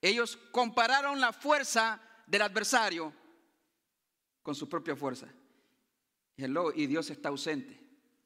[0.00, 3.12] Ellos compararon la fuerza del adversario
[4.40, 5.26] con su propia fuerza.
[6.36, 7.76] y Dios está ausente.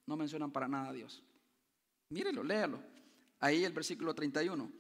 [0.05, 1.23] No mencionan para nada a Dios.
[2.11, 2.83] Mírelo, léalo.
[3.41, 4.71] Ahí el versículo 31.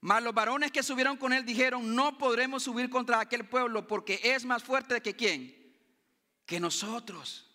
[0.00, 4.18] Mas los varones que subieron con él dijeron, no podremos subir contra aquel pueblo porque
[4.22, 5.54] es más fuerte que quién.
[6.46, 7.46] Que nosotros.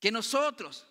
[0.00, 0.86] Que nosotros.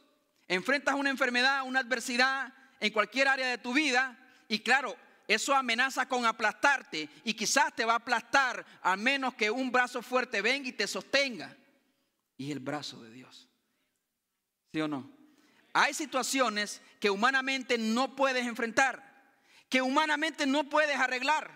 [0.47, 4.95] Enfrentas una enfermedad, una adversidad en cualquier área de tu vida y claro,
[5.27, 10.01] eso amenaza con aplastarte y quizás te va a aplastar a menos que un brazo
[10.01, 11.55] fuerte venga y te sostenga.
[12.37, 13.47] Y el brazo de Dios.
[14.71, 15.09] ¿Sí o no?
[15.73, 19.10] Hay situaciones que humanamente no puedes enfrentar
[19.71, 21.49] que humanamente no puedes arreglar.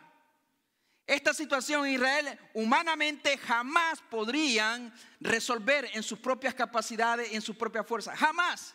[1.06, 7.84] Esta situación en Israel humanamente jamás podrían resolver en sus propias capacidades, en su propia
[7.84, 8.15] fuerza.
[8.15, 8.73] Jamás.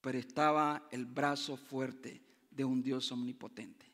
[0.00, 3.90] Pero estaba el brazo fuerte de un Dios omnipotente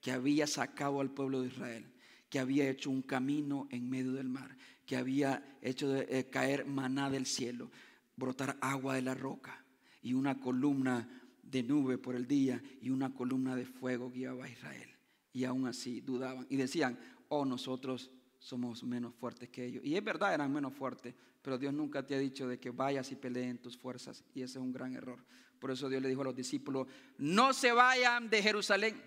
[0.00, 1.92] que había sacado al pueblo de Israel,
[2.30, 7.10] que había hecho un camino en medio del mar, que había hecho eh, caer maná
[7.10, 7.72] del cielo,
[8.14, 9.64] brotar agua de la roca
[10.02, 14.48] y una columna de nube por el día y una columna de fuego guiaba a
[14.48, 14.90] Israel.
[15.32, 19.84] Y aún así dudaban y decían, oh, nosotros somos menos fuertes que ellos.
[19.84, 23.10] Y es verdad, eran menos fuertes, pero Dios nunca te ha dicho de que vayas
[23.12, 24.24] y peleen tus fuerzas.
[24.34, 25.24] Y ese es un gran error.
[25.58, 26.86] Por eso Dios le dijo a los discípulos,
[27.18, 29.00] no se vayan de Jerusalén,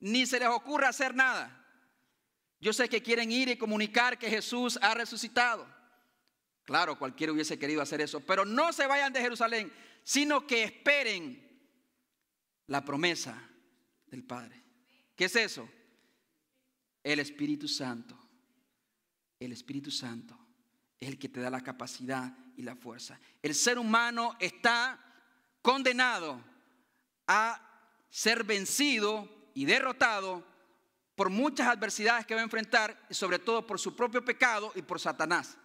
[0.00, 1.60] ni se les ocurra hacer nada.
[2.60, 5.66] Yo sé que quieren ir y comunicar que Jesús ha resucitado.
[6.64, 9.70] Claro, cualquiera hubiese querido hacer eso, pero no se vayan de Jerusalén,
[10.02, 11.53] sino que esperen
[12.66, 13.40] la promesa
[14.06, 14.62] del Padre.
[15.16, 15.68] ¿Qué es eso?
[17.02, 18.18] El Espíritu Santo.
[19.38, 20.38] El Espíritu Santo
[20.98, 23.18] es el que te da la capacidad y la fuerza.
[23.42, 24.98] El ser humano está
[25.60, 26.42] condenado
[27.26, 27.60] a
[28.10, 30.44] ser vencido y derrotado
[31.14, 34.82] por muchas adversidades que va a enfrentar y sobre todo por su propio pecado y
[34.82, 35.56] por Satanás.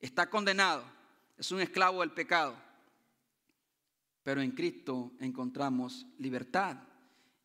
[0.00, 0.84] Está condenado,
[1.36, 2.67] es un esclavo del pecado.
[4.28, 6.76] Pero en Cristo encontramos libertad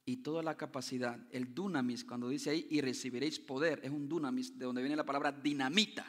[0.03, 1.17] y toda la capacidad.
[1.31, 5.05] El dunamis, cuando dice ahí, y recibiréis poder, es un dunamis, de donde viene la
[5.05, 6.05] palabra dinamita.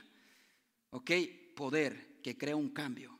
[0.90, 1.12] ¿Ok?
[1.54, 3.16] Poder que crea un cambio.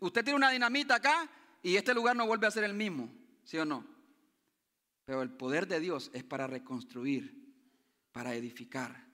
[0.00, 1.30] Usted tiene una dinamita acá
[1.62, 3.12] y este lugar no vuelve a ser el mismo,
[3.44, 3.86] ¿sí o no?
[5.04, 7.54] Pero el poder de Dios es para reconstruir,
[8.10, 9.06] para edificar.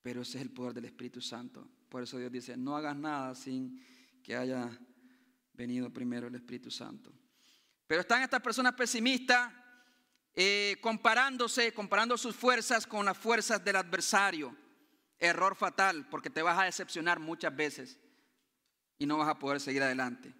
[0.00, 1.68] Pero ese es el poder del Espíritu Santo.
[1.88, 3.84] Por eso Dios dice, no hagas nada sin
[4.22, 4.78] que haya
[5.54, 7.12] venido primero el Espíritu Santo.
[7.86, 9.52] Pero están estas personas pesimistas
[10.34, 14.56] eh, comparándose, comparando sus fuerzas con las fuerzas del adversario.
[15.18, 17.98] Error fatal, porque te vas a decepcionar muchas veces
[18.98, 20.34] y no vas a poder seguir adelante.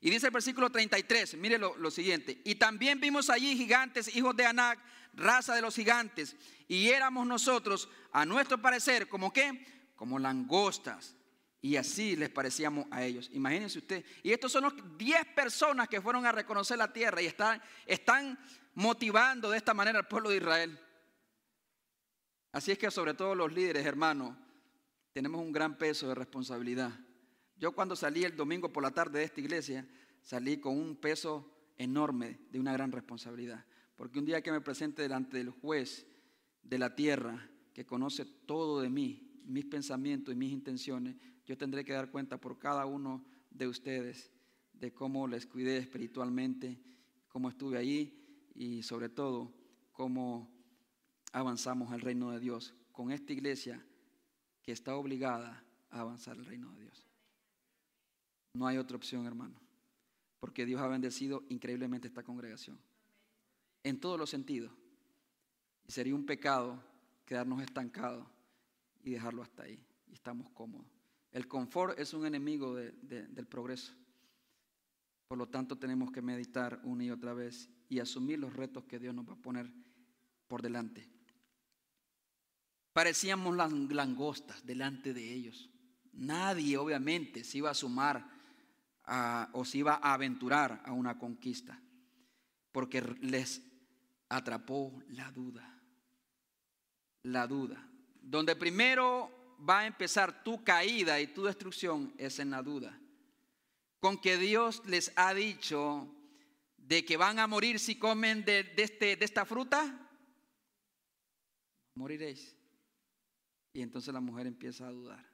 [0.00, 4.36] Y dice el versículo 33, mire lo, lo, siguiente, y también vimos allí gigantes, hijos
[4.36, 4.78] de Anac,
[5.14, 6.36] raza de los gigantes,
[6.68, 11.16] y éramos nosotros, a nuestro parecer, como qué, como langostas
[11.64, 13.30] y así les parecíamos a ellos.
[13.32, 14.04] Imagínense usted.
[14.24, 18.36] Y estos son los 10 personas que fueron a reconocer la tierra y están, están
[18.74, 20.78] motivando de esta manera al pueblo de Israel.
[22.50, 24.36] Así es que sobre todo los líderes, hermanos,
[25.12, 26.98] tenemos un gran peso de responsabilidad.
[27.56, 29.86] Yo cuando salí el domingo por la tarde de esta iglesia,
[30.20, 31.48] salí con un peso
[31.78, 33.64] enorme de una gran responsabilidad.
[33.94, 36.06] Porque un día que me presente delante del juez
[36.64, 41.84] de la tierra, que conoce todo de mí, mis pensamientos y mis intenciones, yo tendré
[41.84, 44.30] que dar cuenta por cada uno de ustedes
[44.72, 46.80] de cómo les cuidé espiritualmente,
[47.28, 49.52] cómo estuve ahí y sobre todo
[49.92, 50.50] cómo
[51.32, 53.84] avanzamos al reino de Dios con esta iglesia
[54.62, 57.06] que está obligada a avanzar al reino de Dios.
[58.54, 59.60] No hay otra opción, hermano,
[60.38, 62.78] porque Dios ha bendecido increíblemente esta congregación,
[63.82, 64.72] en todos los sentidos.
[65.86, 66.82] Y sería un pecado
[67.24, 68.26] quedarnos estancados
[69.02, 69.84] y dejarlo hasta ahí.
[70.06, 71.01] Y estamos cómodos.
[71.32, 73.94] El confort es un enemigo del progreso.
[75.26, 78.98] Por lo tanto, tenemos que meditar una y otra vez y asumir los retos que
[78.98, 79.72] Dios nos va a poner
[80.46, 81.08] por delante.
[82.92, 85.70] Parecíamos langostas delante de ellos.
[86.12, 88.28] Nadie, obviamente, se iba a sumar
[89.52, 91.80] o se iba a aventurar a una conquista,
[92.70, 93.62] porque les
[94.28, 95.80] atrapó la duda.
[97.22, 97.88] La duda.
[98.20, 102.98] Donde primero va a empezar tu caída y tu destrucción es en la duda.
[104.00, 106.08] Con que Dios les ha dicho
[106.76, 110.10] de que van a morir si comen de, este, esta fruta,
[111.94, 112.56] moriréis.
[113.72, 115.24] Y entonces la mujer empieza a dudar.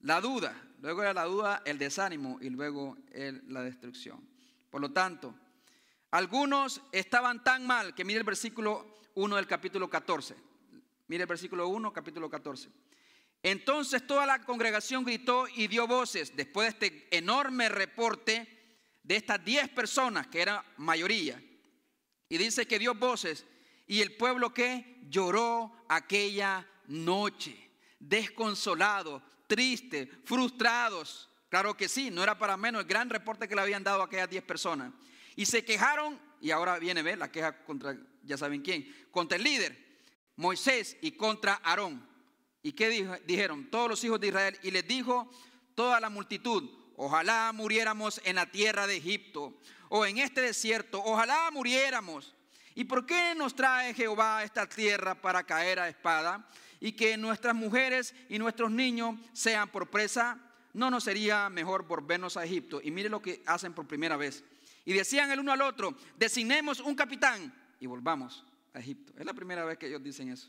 [0.00, 2.96] la duda, luego era la duda, el desánimo y luego
[3.48, 4.28] la destrucción.
[4.70, 5.34] Por lo tanto,
[6.10, 10.34] algunos estaban tan mal que mire el versículo 1 del capítulo 14.
[11.06, 12.70] Mire el versículo 1, capítulo 14.
[13.42, 18.60] Entonces toda la congregación gritó y dio voces después de este enorme reporte
[19.02, 21.42] de estas 10 personas, que era mayoría.
[22.28, 23.46] Y dice que dio voces
[23.86, 31.28] y el pueblo que lloró aquella noche, desconsolado, triste, frustrados.
[31.48, 34.04] Claro que sí, no era para menos el gran reporte que le habían dado a
[34.04, 34.92] aquellas 10 personas.
[35.34, 39.44] Y se quejaron, y ahora viene ver la queja contra, ya saben quién, contra el
[39.44, 40.04] líder,
[40.36, 42.09] Moisés, y contra Aarón.
[42.62, 43.70] ¿Y qué dijeron?
[43.70, 44.58] Todos los hijos de Israel.
[44.62, 45.30] Y les dijo
[45.74, 49.54] toda la multitud, ojalá muriéramos en la tierra de Egipto
[49.88, 52.34] o en este desierto, ojalá muriéramos.
[52.74, 56.48] ¿Y por qué nos trae Jehová a esta tierra para caer a espada?
[56.80, 60.38] Y que nuestras mujeres y nuestros niños sean por presa.
[60.72, 62.80] ¿No nos sería mejor volvernos a Egipto?
[62.82, 64.44] Y mire lo que hacen por primera vez.
[64.84, 69.12] Y decían el uno al otro, designemos un capitán y volvamos a Egipto.
[69.18, 70.48] Es la primera vez que ellos dicen eso.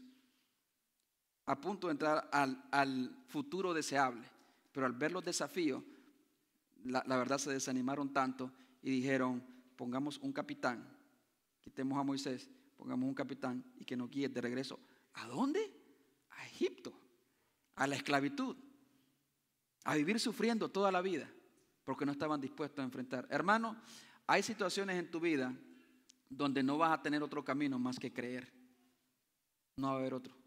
[1.45, 4.27] A punto de entrar al, futuro deseable.
[4.71, 5.83] Pero al ver los desafíos,
[6.83, 9.43] la, la verdad se desanimaron tanto y dijeron,
[9.75, 10.87] pongamos un capitán,
[11.59, 14.79] quitemos a Moisés, pongamos un capitán y que nos guíe de regreso.
[15.13, 15.71] ¿A dónde?
[16.31, 16.93] A Egipto,
[17.75, 18.55] a la esclavitud,
[19.83, 21.29] a vivir sufriendo toda la vida,
[21.83, 23.27] porque no estaban dispuestos a enfrentar.
[23.29, 23.75] Hermano,
[24.27, 25.53] hay situaciones en tu vida
[26.29, 28.51] donde no vas a tener otro camino más que creer.
[29.75, 30.40] No va a haber otro.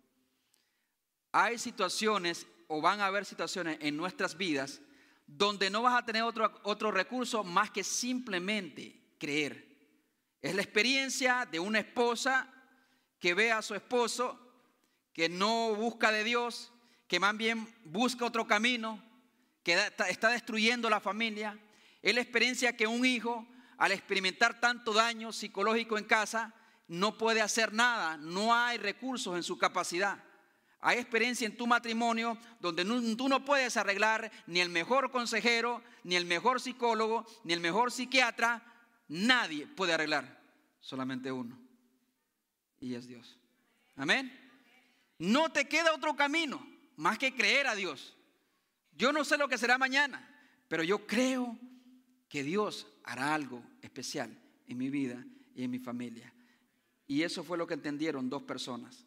[1.36, 4.80] Hay situaciones o van a haber situaciones en nuestras vidas
[5.26, 9.66] donde no vas a tener otro, otro recurso más que simplemente creer.
[10.40, 12.48] Es la experiencia de una esposa
[13.18, 14.38] que ve a su esposo,
[15.12, 16.72] que no busca de Dios,
[17.08, 19.02] que más bien busca otro camino,
[19.64, 19.76] que
[20.08, 21.58] está destruyendo la familia.
[22.00, 23.44] Es la experiencia que un hijo,
[23.76, 26.54] al experimentar tanto daño psicológico en casa,
[26.86, 30.23] no puede hacer nada, no hay recursos en su capacidad.
[30.86, 32.84] Hay experiencia en tu matrimonio donde
[33.16, 37.90] tú no puedes arreglar ni el mejor consejero, ni el mejor psicólogo, ni el mejor
[37.90, 38.62] psiquiatra.
[39.08, 40.42] Nadie puede arreglar,
[40.80, 41.58] solamente uno.
[42.80, 43.38] Y es Dios.
[43.96, 44.30] Amén.
[45.18, 46.66] No te queda otro camino
[46.96, 48.14] más que creer a Dios.
[48.92, 50.28] Yo no sé lo que será mañana,
[50.68, 51.58] pero yo creo
[52.28, 55.24] que Dios hará algo especial en mi vida
[55.54, 56.30] y en mi familia.
[57.06, 59.06] Y eso fue lo que entendieron dos personas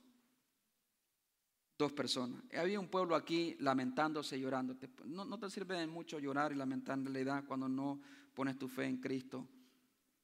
[1.78, 2.42] dos personas.
[2.58, 4.76] Había un pueblo aquí lamentándose y llorando.
[5.06, 8.02] No, no, te sirve de mucho llorar y lamentar en realidad cuando no
[8.34, 9.48] pones tu fe en Cristo,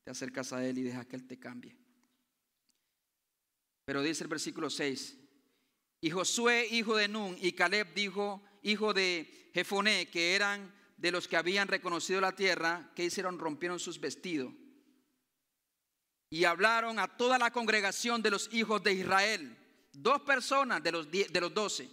[0.04, 1.78] te acercas a Él y dejas que Él te cambie.
[3.86, 5.20] Pero dice el versículo 6,
[6.02, 11.28] y Josué, hijo de Nun, y Caleb, dijo, hijo de Jefoné, que eran de los
[11.28, 13.40] que habían reconocido la tierra, que hicieron?
[13.40, 14.54] Rompieron sus vestidos.
[16.30, 19.63] Y hablaron a toda la congregación de los hijos de Israel
[19.94, 21.90] dos personas de los, de los doce,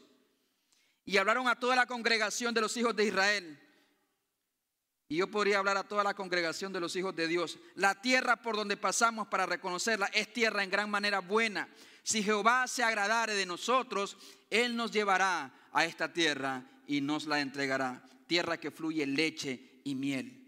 [1.05, 3.61] y hablaron a toda la congregación de los hijos de Israel.
[5.09, 7.59] Y yo podría hablar a toda la congregación de los hijos de Dios.
[7.75, 11.69] La tierra por donde pasamos para reconocerla es tierra en gran manera buena.
[12.05, 14.17] Si Jehová se agradare de nosotros,
[14.51, 18.05] Él nos llevará a esta tierra y nos la entregará.
[18.29, 20.40] Tierra que fluye leche y miel.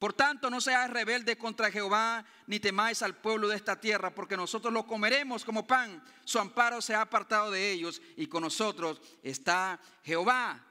[0.00, 4.34] Por tanto, no seáis rebelde contra Jehová, ni temáis al pueblo de esta tierra, porque
[4.34, 6.02] nosotros lo comeremos como pan.
[6.24, 10.64] Su amparo se ha apartado de ellos, y con nosotros está Jehová.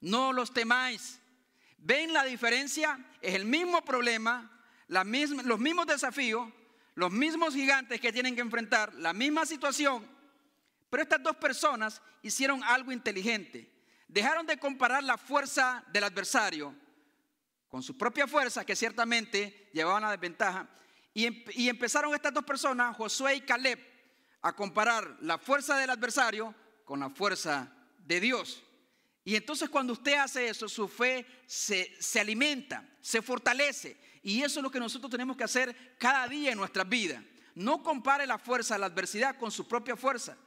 [0.00, 1.18] No los temáis.
[1.78, 3.04] ¿Ven la diferencia?
[3.20, 4.48] Es el mismo problema,
[4.86, 6.48] los mismos desafíos,
[6.94, 10.08] los mismos gigantes que tienen que enfrentar, la misma situación.
[10.88, 13.72] Pero estas dos personas hicieron algo inteligente.
[14.06, 16.76] Dejaron de comparar la fuerza del adversario
[17.68, 20.68] con su propia fuerza, que ciertamente llevaban la desventaja,
[21.14, 23.78] y, empezaron estas dos personas, Josué y Caleb,
[24.40, 26.54] a comparar la fuerza del adversario
[26.84, 28.62] con la fuerza de Dios.
[29.24, 34.00] Y entonces cuando usted hace eso, su fe se, se, alimenta, se fortalece.
[34.22, 37.22] Y eso es lo que nosotros tenemos que hacer cada día en nuestras vidas.
[37.54, 40.38] No compare la fuerza de la adversidad con su propia fuerza,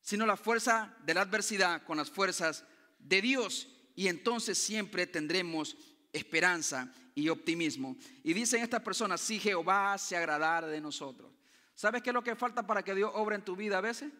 [0.00, 2.64] sino la fuerza de la adversidad con las fuerzas
[3.00, 3.68] de Dios.
[3.96, 5.76] Y entonces siempre tendremos
[6.18, 7.96] esperanza y optimismo.
[8.22, 11.32] Y dicen estas personas, si Jehová se agradara de nosotros.
[11.74, 14.12] ¿Sabes qué es lo que falta para que Dios obre en tu vida a veces?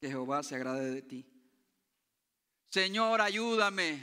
[0.00, 1.26] Que Jehová se agrade de ti.
[2.68, 4.02] Señor, ayúdame.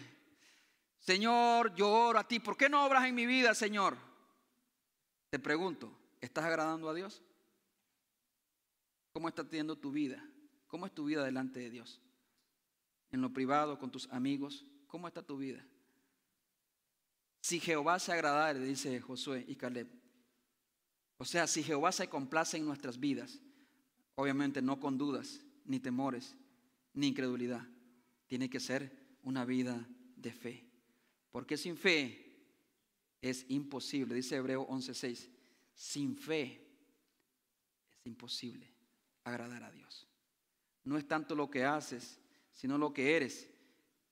[1.00, 2.40] Señor, yo oro a ti.
[2.40, 3.98] ¿Por qué no obras en mi vida, Señor?
[5.30, 7.24] Te pregunto, ¿estás agradando a Dios?
[9.12, 10.24] ¿Cómo está teniendo tu vida?
[10.68, 12.02] ¿Cómo es tu vida delante de Dios?
[13.12, 15.66] en lo privado, con tus amigos, ¿cómo está tu vida?
[17.48, 19.88] Si Jehová se agrada, le dice Josué y Caleb.
[21.16, 23.40] O sea, si Jehová se complace en nuestras vidas,
[24.16, 26.36] obviamente no con dudas, ni temores,
[26.92, 27.66] ni incredulidad,
[28.28, 28.92] tiene que ser
[29.24, 29.88] una vida
[30.18, 30.70] de fe.
[31.32, 32.36] Porque sin fe
[33.22, 35.30] es imposible, dice Hebreo 11:6,
[35.74, 36.68] sin fe
[37.90, 38.70] es imposible
[39.24, 40.06] agradar a Dios.
[40.84, 42.20] No es tanto lo que haces,
[42.52, 43.50] sino lo que eres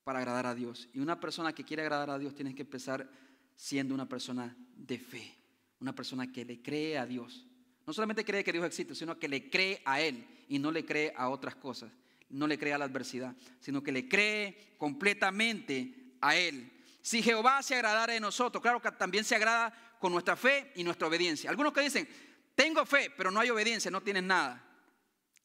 [0.06, 0.88] para agradar a Dios.
[0.94, 3.10] Y una persona que quiere agradar a Dios tiene que empezar
[3.56, 5.36] siendo una persona de fe,
[5.80, 7.46] una persona que le cree a Dios.
[7.88, 10.86] No solamente cree que Dios existe, sino que le cree a Él y no le
[10.86, 11.92] cree a otras cosas.
[12.30, 16.72] No le cree a la adversidad, sino que le cree completamente a Él.
[17.02, 20.84] Si Jehová se agradara de nosotros, claro que también se agrada con nuestra fe y
[20.84, 21.50] nuestra obediencia.
[21.50, 22.08] Algunos que dicen,
[22.54, 24.64] tengo fe, pero no hay obediencia, no tienes nada.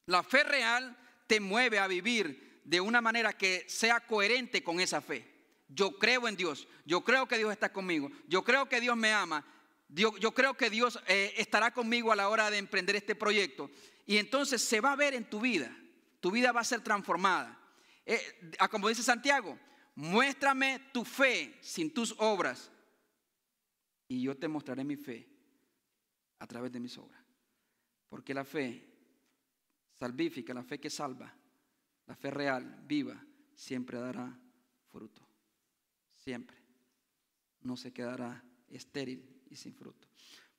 [0.05, 0.95] La fe real
[1.25, 5.25] te mueve a vivir de una manera que sea coherente con esa fe.
[5.69, 9.13] Yo creo en Dios, yo creo que Dios está conmigo, yo creo que Dios me
[9.13, 9.45] ama,
[9.89, 13.69] yo, creo que Dios eh, estará conmigo a la hora de emprender este proyecto.
[14.05, 15.75] Y entonces se va a ver en tu vida,
[16.19, 17.57] tu vida va a ser transformada.
[18.05, 18.19] Eh,
[18.69, 19.57] como dice Santiago,
[19.95, 22.71] muéstrame tu fe sin tus obras
[24.07, 25.27] y yo te mostraré mi fe
[26.39, 27.21] a través de mis obras.
[28.09, 28.85] Porque la fe
[29.93, 31.33] salvífica, la fe que salva,
[32.11, 33.15] la fe real, viva,
[33.55, 34.37] siempre dará
[34.91, 35.25] fruto.
[36.13, 36.57] Siempre.
[37.61, 40.09] No se quedará estéril y sin fruto.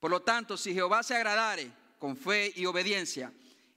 [0.01, 3.35] Por lo tanto, si Jehová se agradare con fe y obediencia,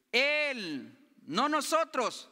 [0.10, 2.30] Él, no nosotros.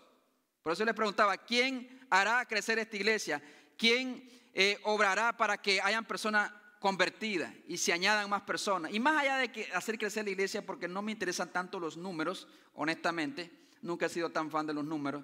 [0.61, 3.43] Por eso les preguntaba, ¿quién hará crecer esta iglesia?
[3.77, 8.93] ¿Quién eh, obrará para que hayan personas convertidas y se añadan más personas.
[8.93, 11.97] Y más allá de que hacer crecer la iglesia, porque no me interesan tanto los
[11.97, 15.23] números, honestamente, nunca he sido tan fan de los números,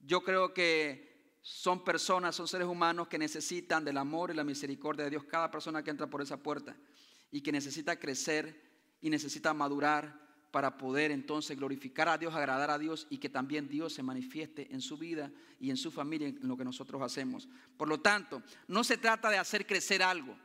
[0.00, 5.04] yo creo que son personas, son seres humanos que necesitan del amor y la misericordia
[5.04, 6.76] de Dios, cada persona que entra por esa puerta,
[7.30, 10.20] y que necesita crecer y necesita madurar
[10.52, 14.72] para poder entonces glorificar a Dios, agradar a Dios y que también Dios se manifieste
[14.72, 17.48] en su vida y en su familia en lo que nosotros hacemos.
[17.76, 20.36] Por lo tanto, no se trata de hacer crecer algo,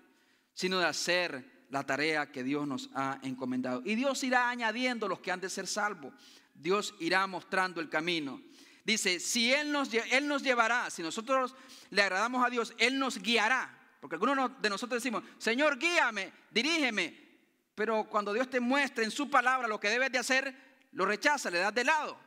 [0.53, 3.81] sino de hacer la tarea que Dios nos ha encomendado.
[3.83, 6.13] Y Dios irá añadiendo los que han de ser salvos.
[6.57, 8.41] Dios irá mostrando el camino.
[8.83, 11.55] Dice, si Él nos, Él nos llevará, si nosotros
[11.89, 13.73] le agradamos a Dios, Él nos guiará.
[13.99, 17.27] Porque algunos de nosotros decimos, Señor, guíame, dirígeme.
[17.75, 20.55] Pero cuando Dios te muestra en su palabra lo que debes de hacer,
[20.93, 22.17] lo rechaza, le das de lado.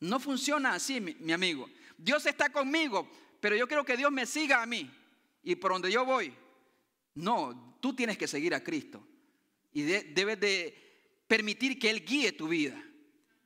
[0.00, 1.68] No funciona así, mi, mi amigo.
[1.96, 3.10] Dios está conmigo,
[3.40, 4.90] pero yo quiero que Dios me siga a mí.
[5.42, 6.32] Y por donde yo voy,
[7.14, 9.04] no, tú tienes que seguir a Cristo
[9.72, 12.80] y debes de permitir que Él guíe tu vida.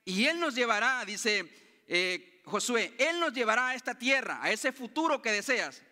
[0.07, 1.53] Y Él nos llevará, dice
[1.89, 5.83] eh, Josué, Él nos llevará a esta tierra, a ese futuro que deseas.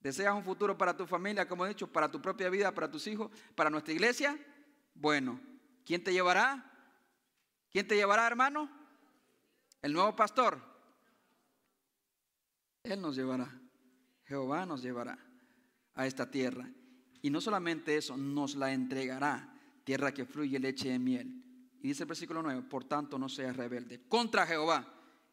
[0.00, 3.06] ¿Deseas un futuro para tu familia, como he dicho, para tu propia vida, para tus
[3.06, 4.38] hijos, para nuestra iglesia?
[4.94, 5.40] Bueno,
[5.86, 6.70] ¿quién te llevará?
[7.70, 8.70] ¿Quién te llevará, hermano?
[9.80, 10.60] El nuevo pastor.
[12.82, 13.58] Él nos llevará.
[14.26, 15.18] Jehová nos llevará
[15.94, 16.68] a esta tierra.
[17.22, 21.49] Y no solamente eso, nos la entregará, tierra que fluye leche de miel.
[21.82, 24.86] Y dice el versículo 9, por tanto no seas rebelde contra Jehová.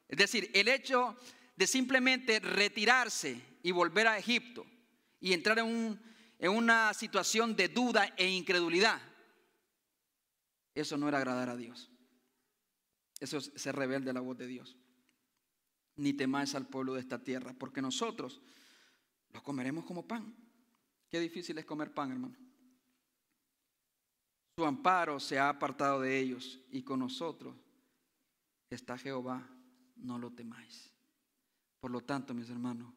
[0.08, 1.18] Es decir, el hecho
[1.56, 4.66] de simplemente retirarse y volver a Egipto
[5.20, 6.00] y entrar en,
[6.40, 9.02] en una situación de duda e incredulidad,
[10.74, 11.92] eso no era agradar a Dios.
[13.20, 14.78] Eso es ser rebelde a la voz de Dios.
[15.96, 18.42] Ni temáis al pueblo de esta tierra, porque nosotros
[19.34, 20.36] lo comeremos como pan.
[21.10, 22.38] Qué difícil es comer pan, hermano.
[24.58, 27.56] Su amparo se ha apartado de ellos y con nosotros
[28.72, 29.48] está Jehová,
[29.98, 30.92] no lo temáis.
[31.80, 32.92] Por lo tanto, mis hermanos,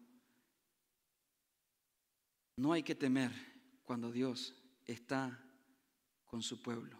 [2.56, 3.30] no hay que temer
[3.84, 4.54] cuando Dios
[4.86, 5.38] está
[6.24, 6.96] con su pueblo.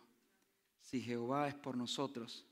[0.83, 2.45] Si Jehová es por nosotros,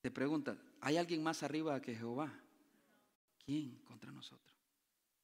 [0.00, 2.32] te pregunta, ¿hay alguien más arriba que Jehová?
[3.44, 4.56] ¿Quién contra nosotros?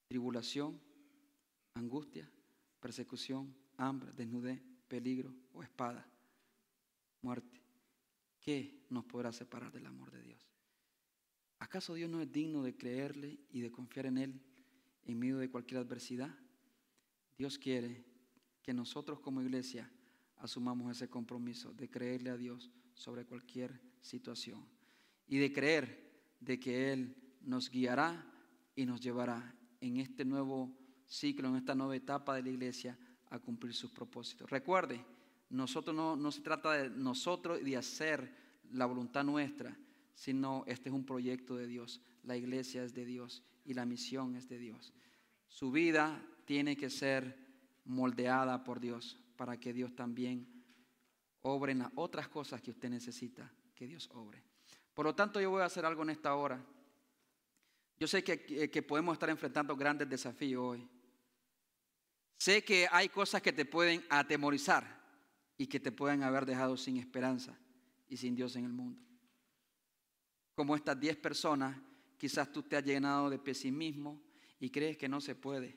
[0.09, 0.81] Tribulación,
[1.75, 2.29] angustia,
[2.81, 6.05] persecución, hambre, desnudez, peligro o espada,
[7.23, 7.63] muerte.
[8.41, 10.51] ¿Qué nos podrá separar del amor de Dios?
[11.61, 14.43] ¿Acaso Dios no es digno de creerle y de confiar en Él
[15.05, 16.35] en medio de cualquier adversidad?
[17.39, 18.05] Dios quiere
[18.63, 19.91] que nosotros como iglesia
[20.39, 24.67] asumamos ese compromiso de creerle a Dios sobre cualquier situación
[25.29, 26.11] y de creer
[26.41, 28.27] de que Él nos guiará
[28.75, 30.77] y nos llevará en este nuevo
[31.07, 32.99] ciclo, en esta nueva etapa de la iglesia,
[33.31, 34.51] a cumplir sus propósitos.
[34.51, 35.05] Recuerde,
[35.51, 38.33] nosotros no, no se trata de nosotros de hacer
[38.73, 39.77] la voluntad nuestra,
[40.15, 42.01] sino este es un proyecto de Dios.
[42.23, 44.93] la iglesia es de Dios y la misión es de Dios.
[45.49, 47.37] Su vida tiene que ser
[47.85, 50.47] moldeada por Dios para que Dios también
[51.43, 54.43] obre en las otras cosas que usted necesita que Dios obre.
[54.93, 56.63] Por lo tanto, yo voy a hacer algo en esta hora.
[57.99, 60.89] Yo sé que, que podemos estar enfrentando grandes desafíos hoy.
[62.41, 64.99] Sé que hay cosas que te pueden atemorizar
[65.59, 67.55] y que te pueden haber dejado sin esperanza
[68.09, 68.99] y sin Dios en el mundo.
[70.55, 71.77] Como estas diez personas,
[72.17, 74.23] quizás tú te has llenado de pesimismo
[74.59, 75.77] y crees que no se puede,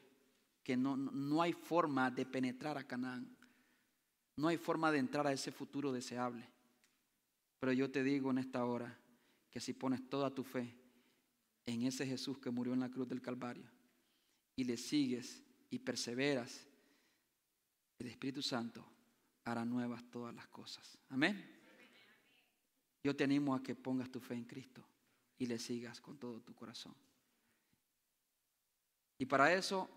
[0.63, 3.35] que no, no hay forma de penetrar a Canaán,
[4.37, 6.49] no hay forma de entrar a ese futuro deseable.
[7.59, 8.97] Pero yo te digo en esta hora
[9.51, 10.73] que si pones toda tu fe
[11.65, 13.69] en ese Jesús que murió en la cruz del Calvario
[14.55, 15.42] y le sigues
[15.73, 16.67] y perseveras,
[17.97, 18.85] el Espíritu Santo
[19.43, 20.99] hará nuevas todas las cosas.
[21.09, 21.51] Amén.
[23.03, 24.85] Yo te animo a que pongas tu fe en Cristo
[25.39, 26.93] y le sigas con todo tu corazón.
[29.17, 29.89] Y para eso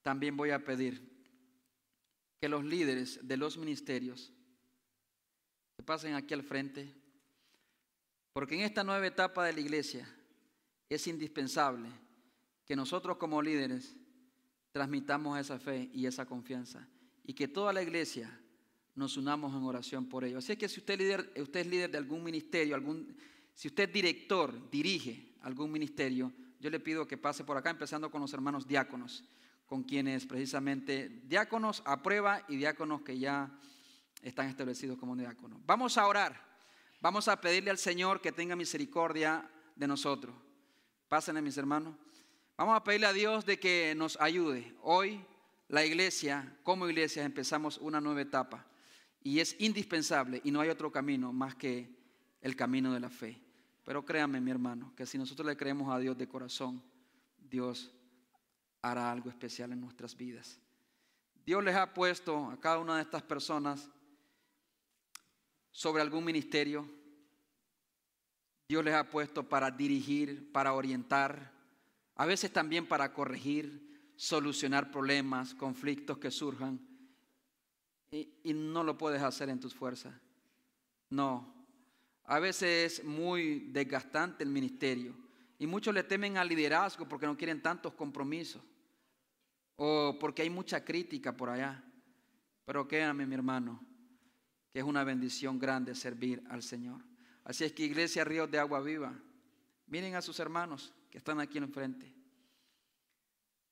[0.00, 1.02] también voy a pedir
[2.40, 4.32] que los líderes de los ministerios
[5.76, 6.94] se pasen aquí al frente,
[8.32, 10.08] porque en esta nueva etapa de la iglesia
[10.88, 11.90] es indispensable
[12.64, 13.98] que nosotros como líderes
[14.74, 16.84] transmitamos esa fe y esa confianza
[17.22, 18.28] y que toda la iglesia
[18.96, 20.38] nos unamos en oración por ello.
[20.38, 23.16] Así es que si usted, líder, usted es líder de algún ministerio, algún,
[23.54, 28.10] si usted es director, dirige algún ministerio, yo le pido que pase por acá, empezando
[28.10, 29.22] con los hermanos diáconos,
[29.64, 33.56] con quienes precisamente diáconos a prueba y diáconos que ya
[34.22, 35.60] están establecidos como diáconos.
[35.64, 36.34] Vamos a orar,
[37.00, 40.34] vamos a pedirle al Señor que tenga misericordia de nosotros.
[41.06, 41.94] Pásenle, mis hermanos.
[42.56, 44.76] Vamos a pedirle a Dios de que nos ayude.
[44.82, 45.20] Hoy
[45.68, 48.64] la iglesia, como iglesia, empezamos una nueva etapa.
[49.20, 51.88] Y es indispensable y no hay otro camino más que
[52.40, 53.40] el camino de la fe.
[53.84, 56.80] Pero créame, mi hermano, que si nosotros le creemos a Dios de corazón,
[57.38, 57.90] Dios
[58.82, 60.60] hará algo especial en nuestras vidas.
[61.44, 63.90] Dios les ha puesto a cada una de estas personas
[65.72, 66.88] sobre algún ministerio.
[68.68, 71.53] Dios les ha puesto para dirigir, para orientar,
[72.16, 76.80] a veces también para corregir, solucionar problemas, conflictos que surjan
[78.10, 80.14] y, no lo puedes hacer en tus fuerzas.
[81.10, 81.52] No.
[82.24, 85.16] A veces es muy desgastante el ministerio.
[85.58, 88.62] Y muchos le temen al liderazgo porque no quieren tantos compromisos.
[89.76, 91.82] O porque hay mucha crítica por allá.
[92.64, 93.84] Pero créanme, mi hermano,
[94.72, 97.02] que es una bendición grande servir al Señor.
[97.42, 99.12] Así es que Iglesia Ríos de Agua Viva,
[99.86, 102.12] miren a sus hermanos que están aquí enfrente.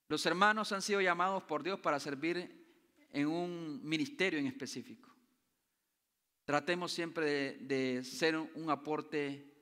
[0.06, 2.64] Los hermanos han sido llamados por Dios para servir
[3.10, 5.10] en un ministerio en específico.
[6.44, 9.52] Tratemos siempre de, ser un aporte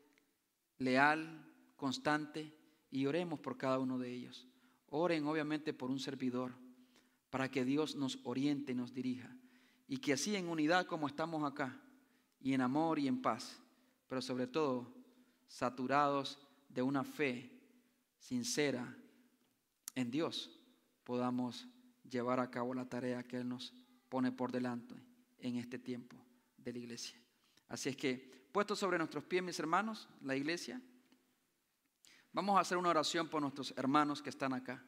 [0.77, 2.55] leal, constante
[2.91, 4.47] y oremos por cada uno de ellos.
[4.91, 6.53] Oren obviamente por un servidor
[7.31, 9.35] para que Dios nos oriente y nos dirija.
[9.89, 11.81] Y que así en unidad como estamos acá,
[12.43, 13.59] y en amor y en paz,
[14.07, 14.95] pero sobre todo
[15.49, 17.57] saturados de una fe
[18.21, 18.97] sincera
[19.95, 20.51] en Dios,
[21.05, 21.67] podamos
[22.09, 23.75] llevar a cabo la tarea que Él nos
[24.09, 24.95] pone por delante
[25.39, 26.17] en este tiempo
[26.57, 27.19] de la iglesia.
[27.69, 30.81] Así es que, puestos sobre nuestros pies, mis hermanos, la iglesia,
[32.33, 34.85] vamos a hacer una oración por nuestros hermanos que están acá.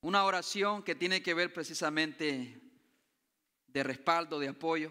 [0.00, 2.60] Una oración que tiene que ver precisamente
[3.66, 4.90] de respaldo, de apoyo,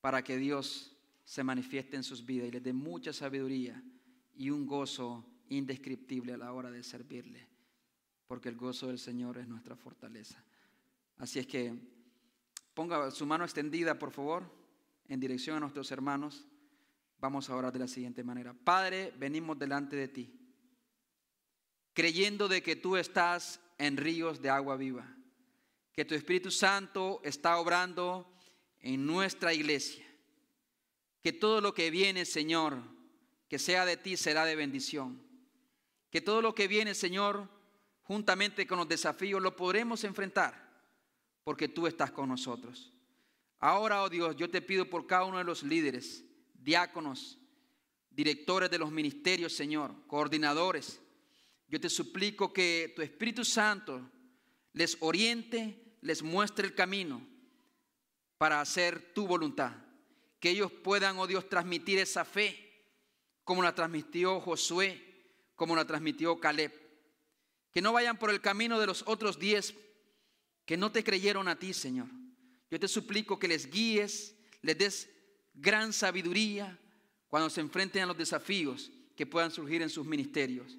[0.00, 3.82] para que Dios se manifieste en sus vidas y les dé mucha sabiduría
[4.34, 7.50] y un gozo indescriptible a la hora de servirle
[8.30, 10.40] porque el gozo del Señor es nuestra fortaleza.
[11.16, 11.74] Así es que
[12.74, 14.44] ponga su mano extendida, por favor,
[15.08, 16.46] en dirección a nuestros hermanos.
[17.18, 18.54] Vamos a orar de la siguiente manera.
[18.54, 20.32] Padre, venimos delante de ti,
[21.92, 25.12] creyendo de que tú estás en ríos de agua viva,
[25.92, 28.32] que tu Espíritu Santo está obrando
[28.78, 30.06] en nuestra iglesia,
[31.20, 32.80] que todo lo que viene, Señor,
[33.50, 35.20] que sea de ti será de bendición,
[36.08, 37.48] que todo lo que viene, Señor,
[38.04, 40.70] juntamente con los desafíos, lo podremos enfrentar
[41.42, 42.92] porque tú estás con nosotros.
[43.58, 46.24] Ahora, oh Dios, yo te pido por cada uno de los líderes,
[46.54, 47.40] diáconos,
[48.08, 51.00] directores de los ministerios, Señor, coordinadores.
[51.66, 54.08] Yo te suplico que tu Espíritu Santo
[54.74, 57.20] les oriente, les muestre el camino
[58.38, 59.72] para hacer tu voluntad.
[60.38, 62.69] Que ellos puedan, oh Dios, transmitir esa fe
[63.50, 65.02] como la transmitió Josué,
[65.56, 66.72] como la transmitió Caleb
[67.72, 69.74] que no vayan por el camino de los otros diez
[70.64, 72.06] que no te creyeron a ti, Señor.
[72.70, 75.10] Yo te suplico que les guíes, les des
[75.52, 76.78] gran sabiduría
[77.26, 80.78] cuando se enfrenten a los desafíos, que puedan surgir en sus ministerios.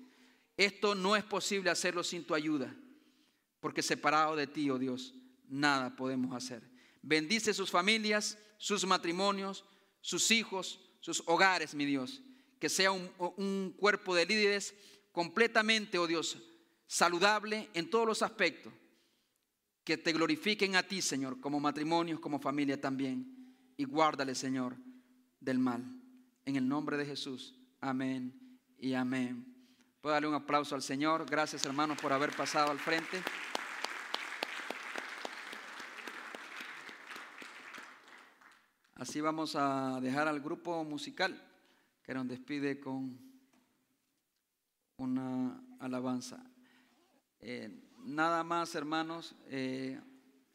[0.55, 2.74] Esto no es posible hacerlo sin tu ayuda,
[3.59, 5.13] porque separado de ti, oh Dios,
[5.49, 6.63] nada podemos hacer.
[7.01, 9.65] Bendice sus familias, sus matrimonios,
[9.99, 12.22] sus hijos, sus hogares, mi Dios.
[12.62, 14.76] Que sea un, un cuerpo de líderes
[15.12, 16.38] completamente, oh Dios,
[16.86, 18.72] saludable en todos los aspectos.
[19.84, 23.57] Que te glorifiquen a ti, Señor, como matrimonios, como familia también.
[23.78, 24.78] Y guárdale, Señor,
[25.39, 25.84] del mal.
[26.45, 27.59] En el nombre de Jesús.
[27.80, 29.43] Amén y amén.
[29.99, 31.26] Puedo darle un aplauso al Señor.
[31.28, 33.24] Gracias, hermanos, por haber pasado al frente.
[38.93, 41.51] Así vamos a dejar al grupo musical
[42.04, 43.20] que nos despide con
[44.97, 46.43] una alabanza.
[47.39, 47.70] Eh,
[48.04, 49.99] nada más, hermanos, eh,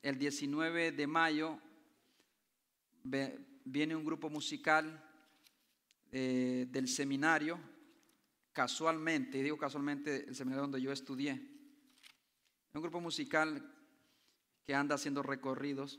[0.02, 1.58] el 19 de mayo
[3.64, 5.02] viene un grupo musical
[6.10, 7.58] eh, del seminario,
[8.52, 11.32] casualmente, digo casualmente, el seminario donde yo estudié.
[12.72, 13.72] Un grupo musical
[14.64, 15.98] que anda haciendo recorridos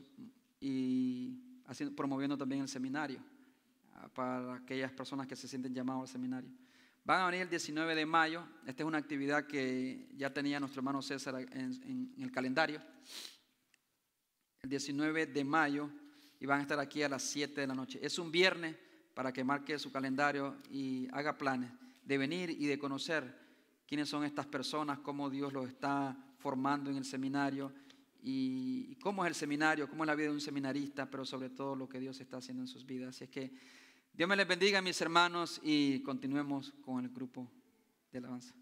[0.60, 1.62] y
[1.96, 3.22] promoviendo también el seminario
[4.14, 6.50] para aquellas personas que se sienten llamados al seminario.
[7.04, 8.44] Van a venir el 19 de mayo.
[8.66, 12.82] Esta es una actividad que ya tenía nuestro hermano César en, el calendario.
[14.62, 15.90] El 19 de mayo
[16.40, 17.98] y van a estar aquí a las 7 de la noche.
[18.02, 18.76] Es un viernes
[19.14, 21.70] para que marque su calendario y haga planes
[22.04, 23.36] de venir y de conocer
[23.86, 27.72] quiénes son estas personas, cómo Dios los está formando en el seminario
[28.22, 31.74] y, cómo es el seminario, cómo es la vida de un seminarista, pero sobre todo
[31.74, 33.16] lo que Dios está haciendo en sus vidas.
[33.16, 33.50] Así es que
[34.18, 37.48] Dios me les bendiga, mis hermanos, y continuemos con el grupo
[38.10, 38.52] de alabanza.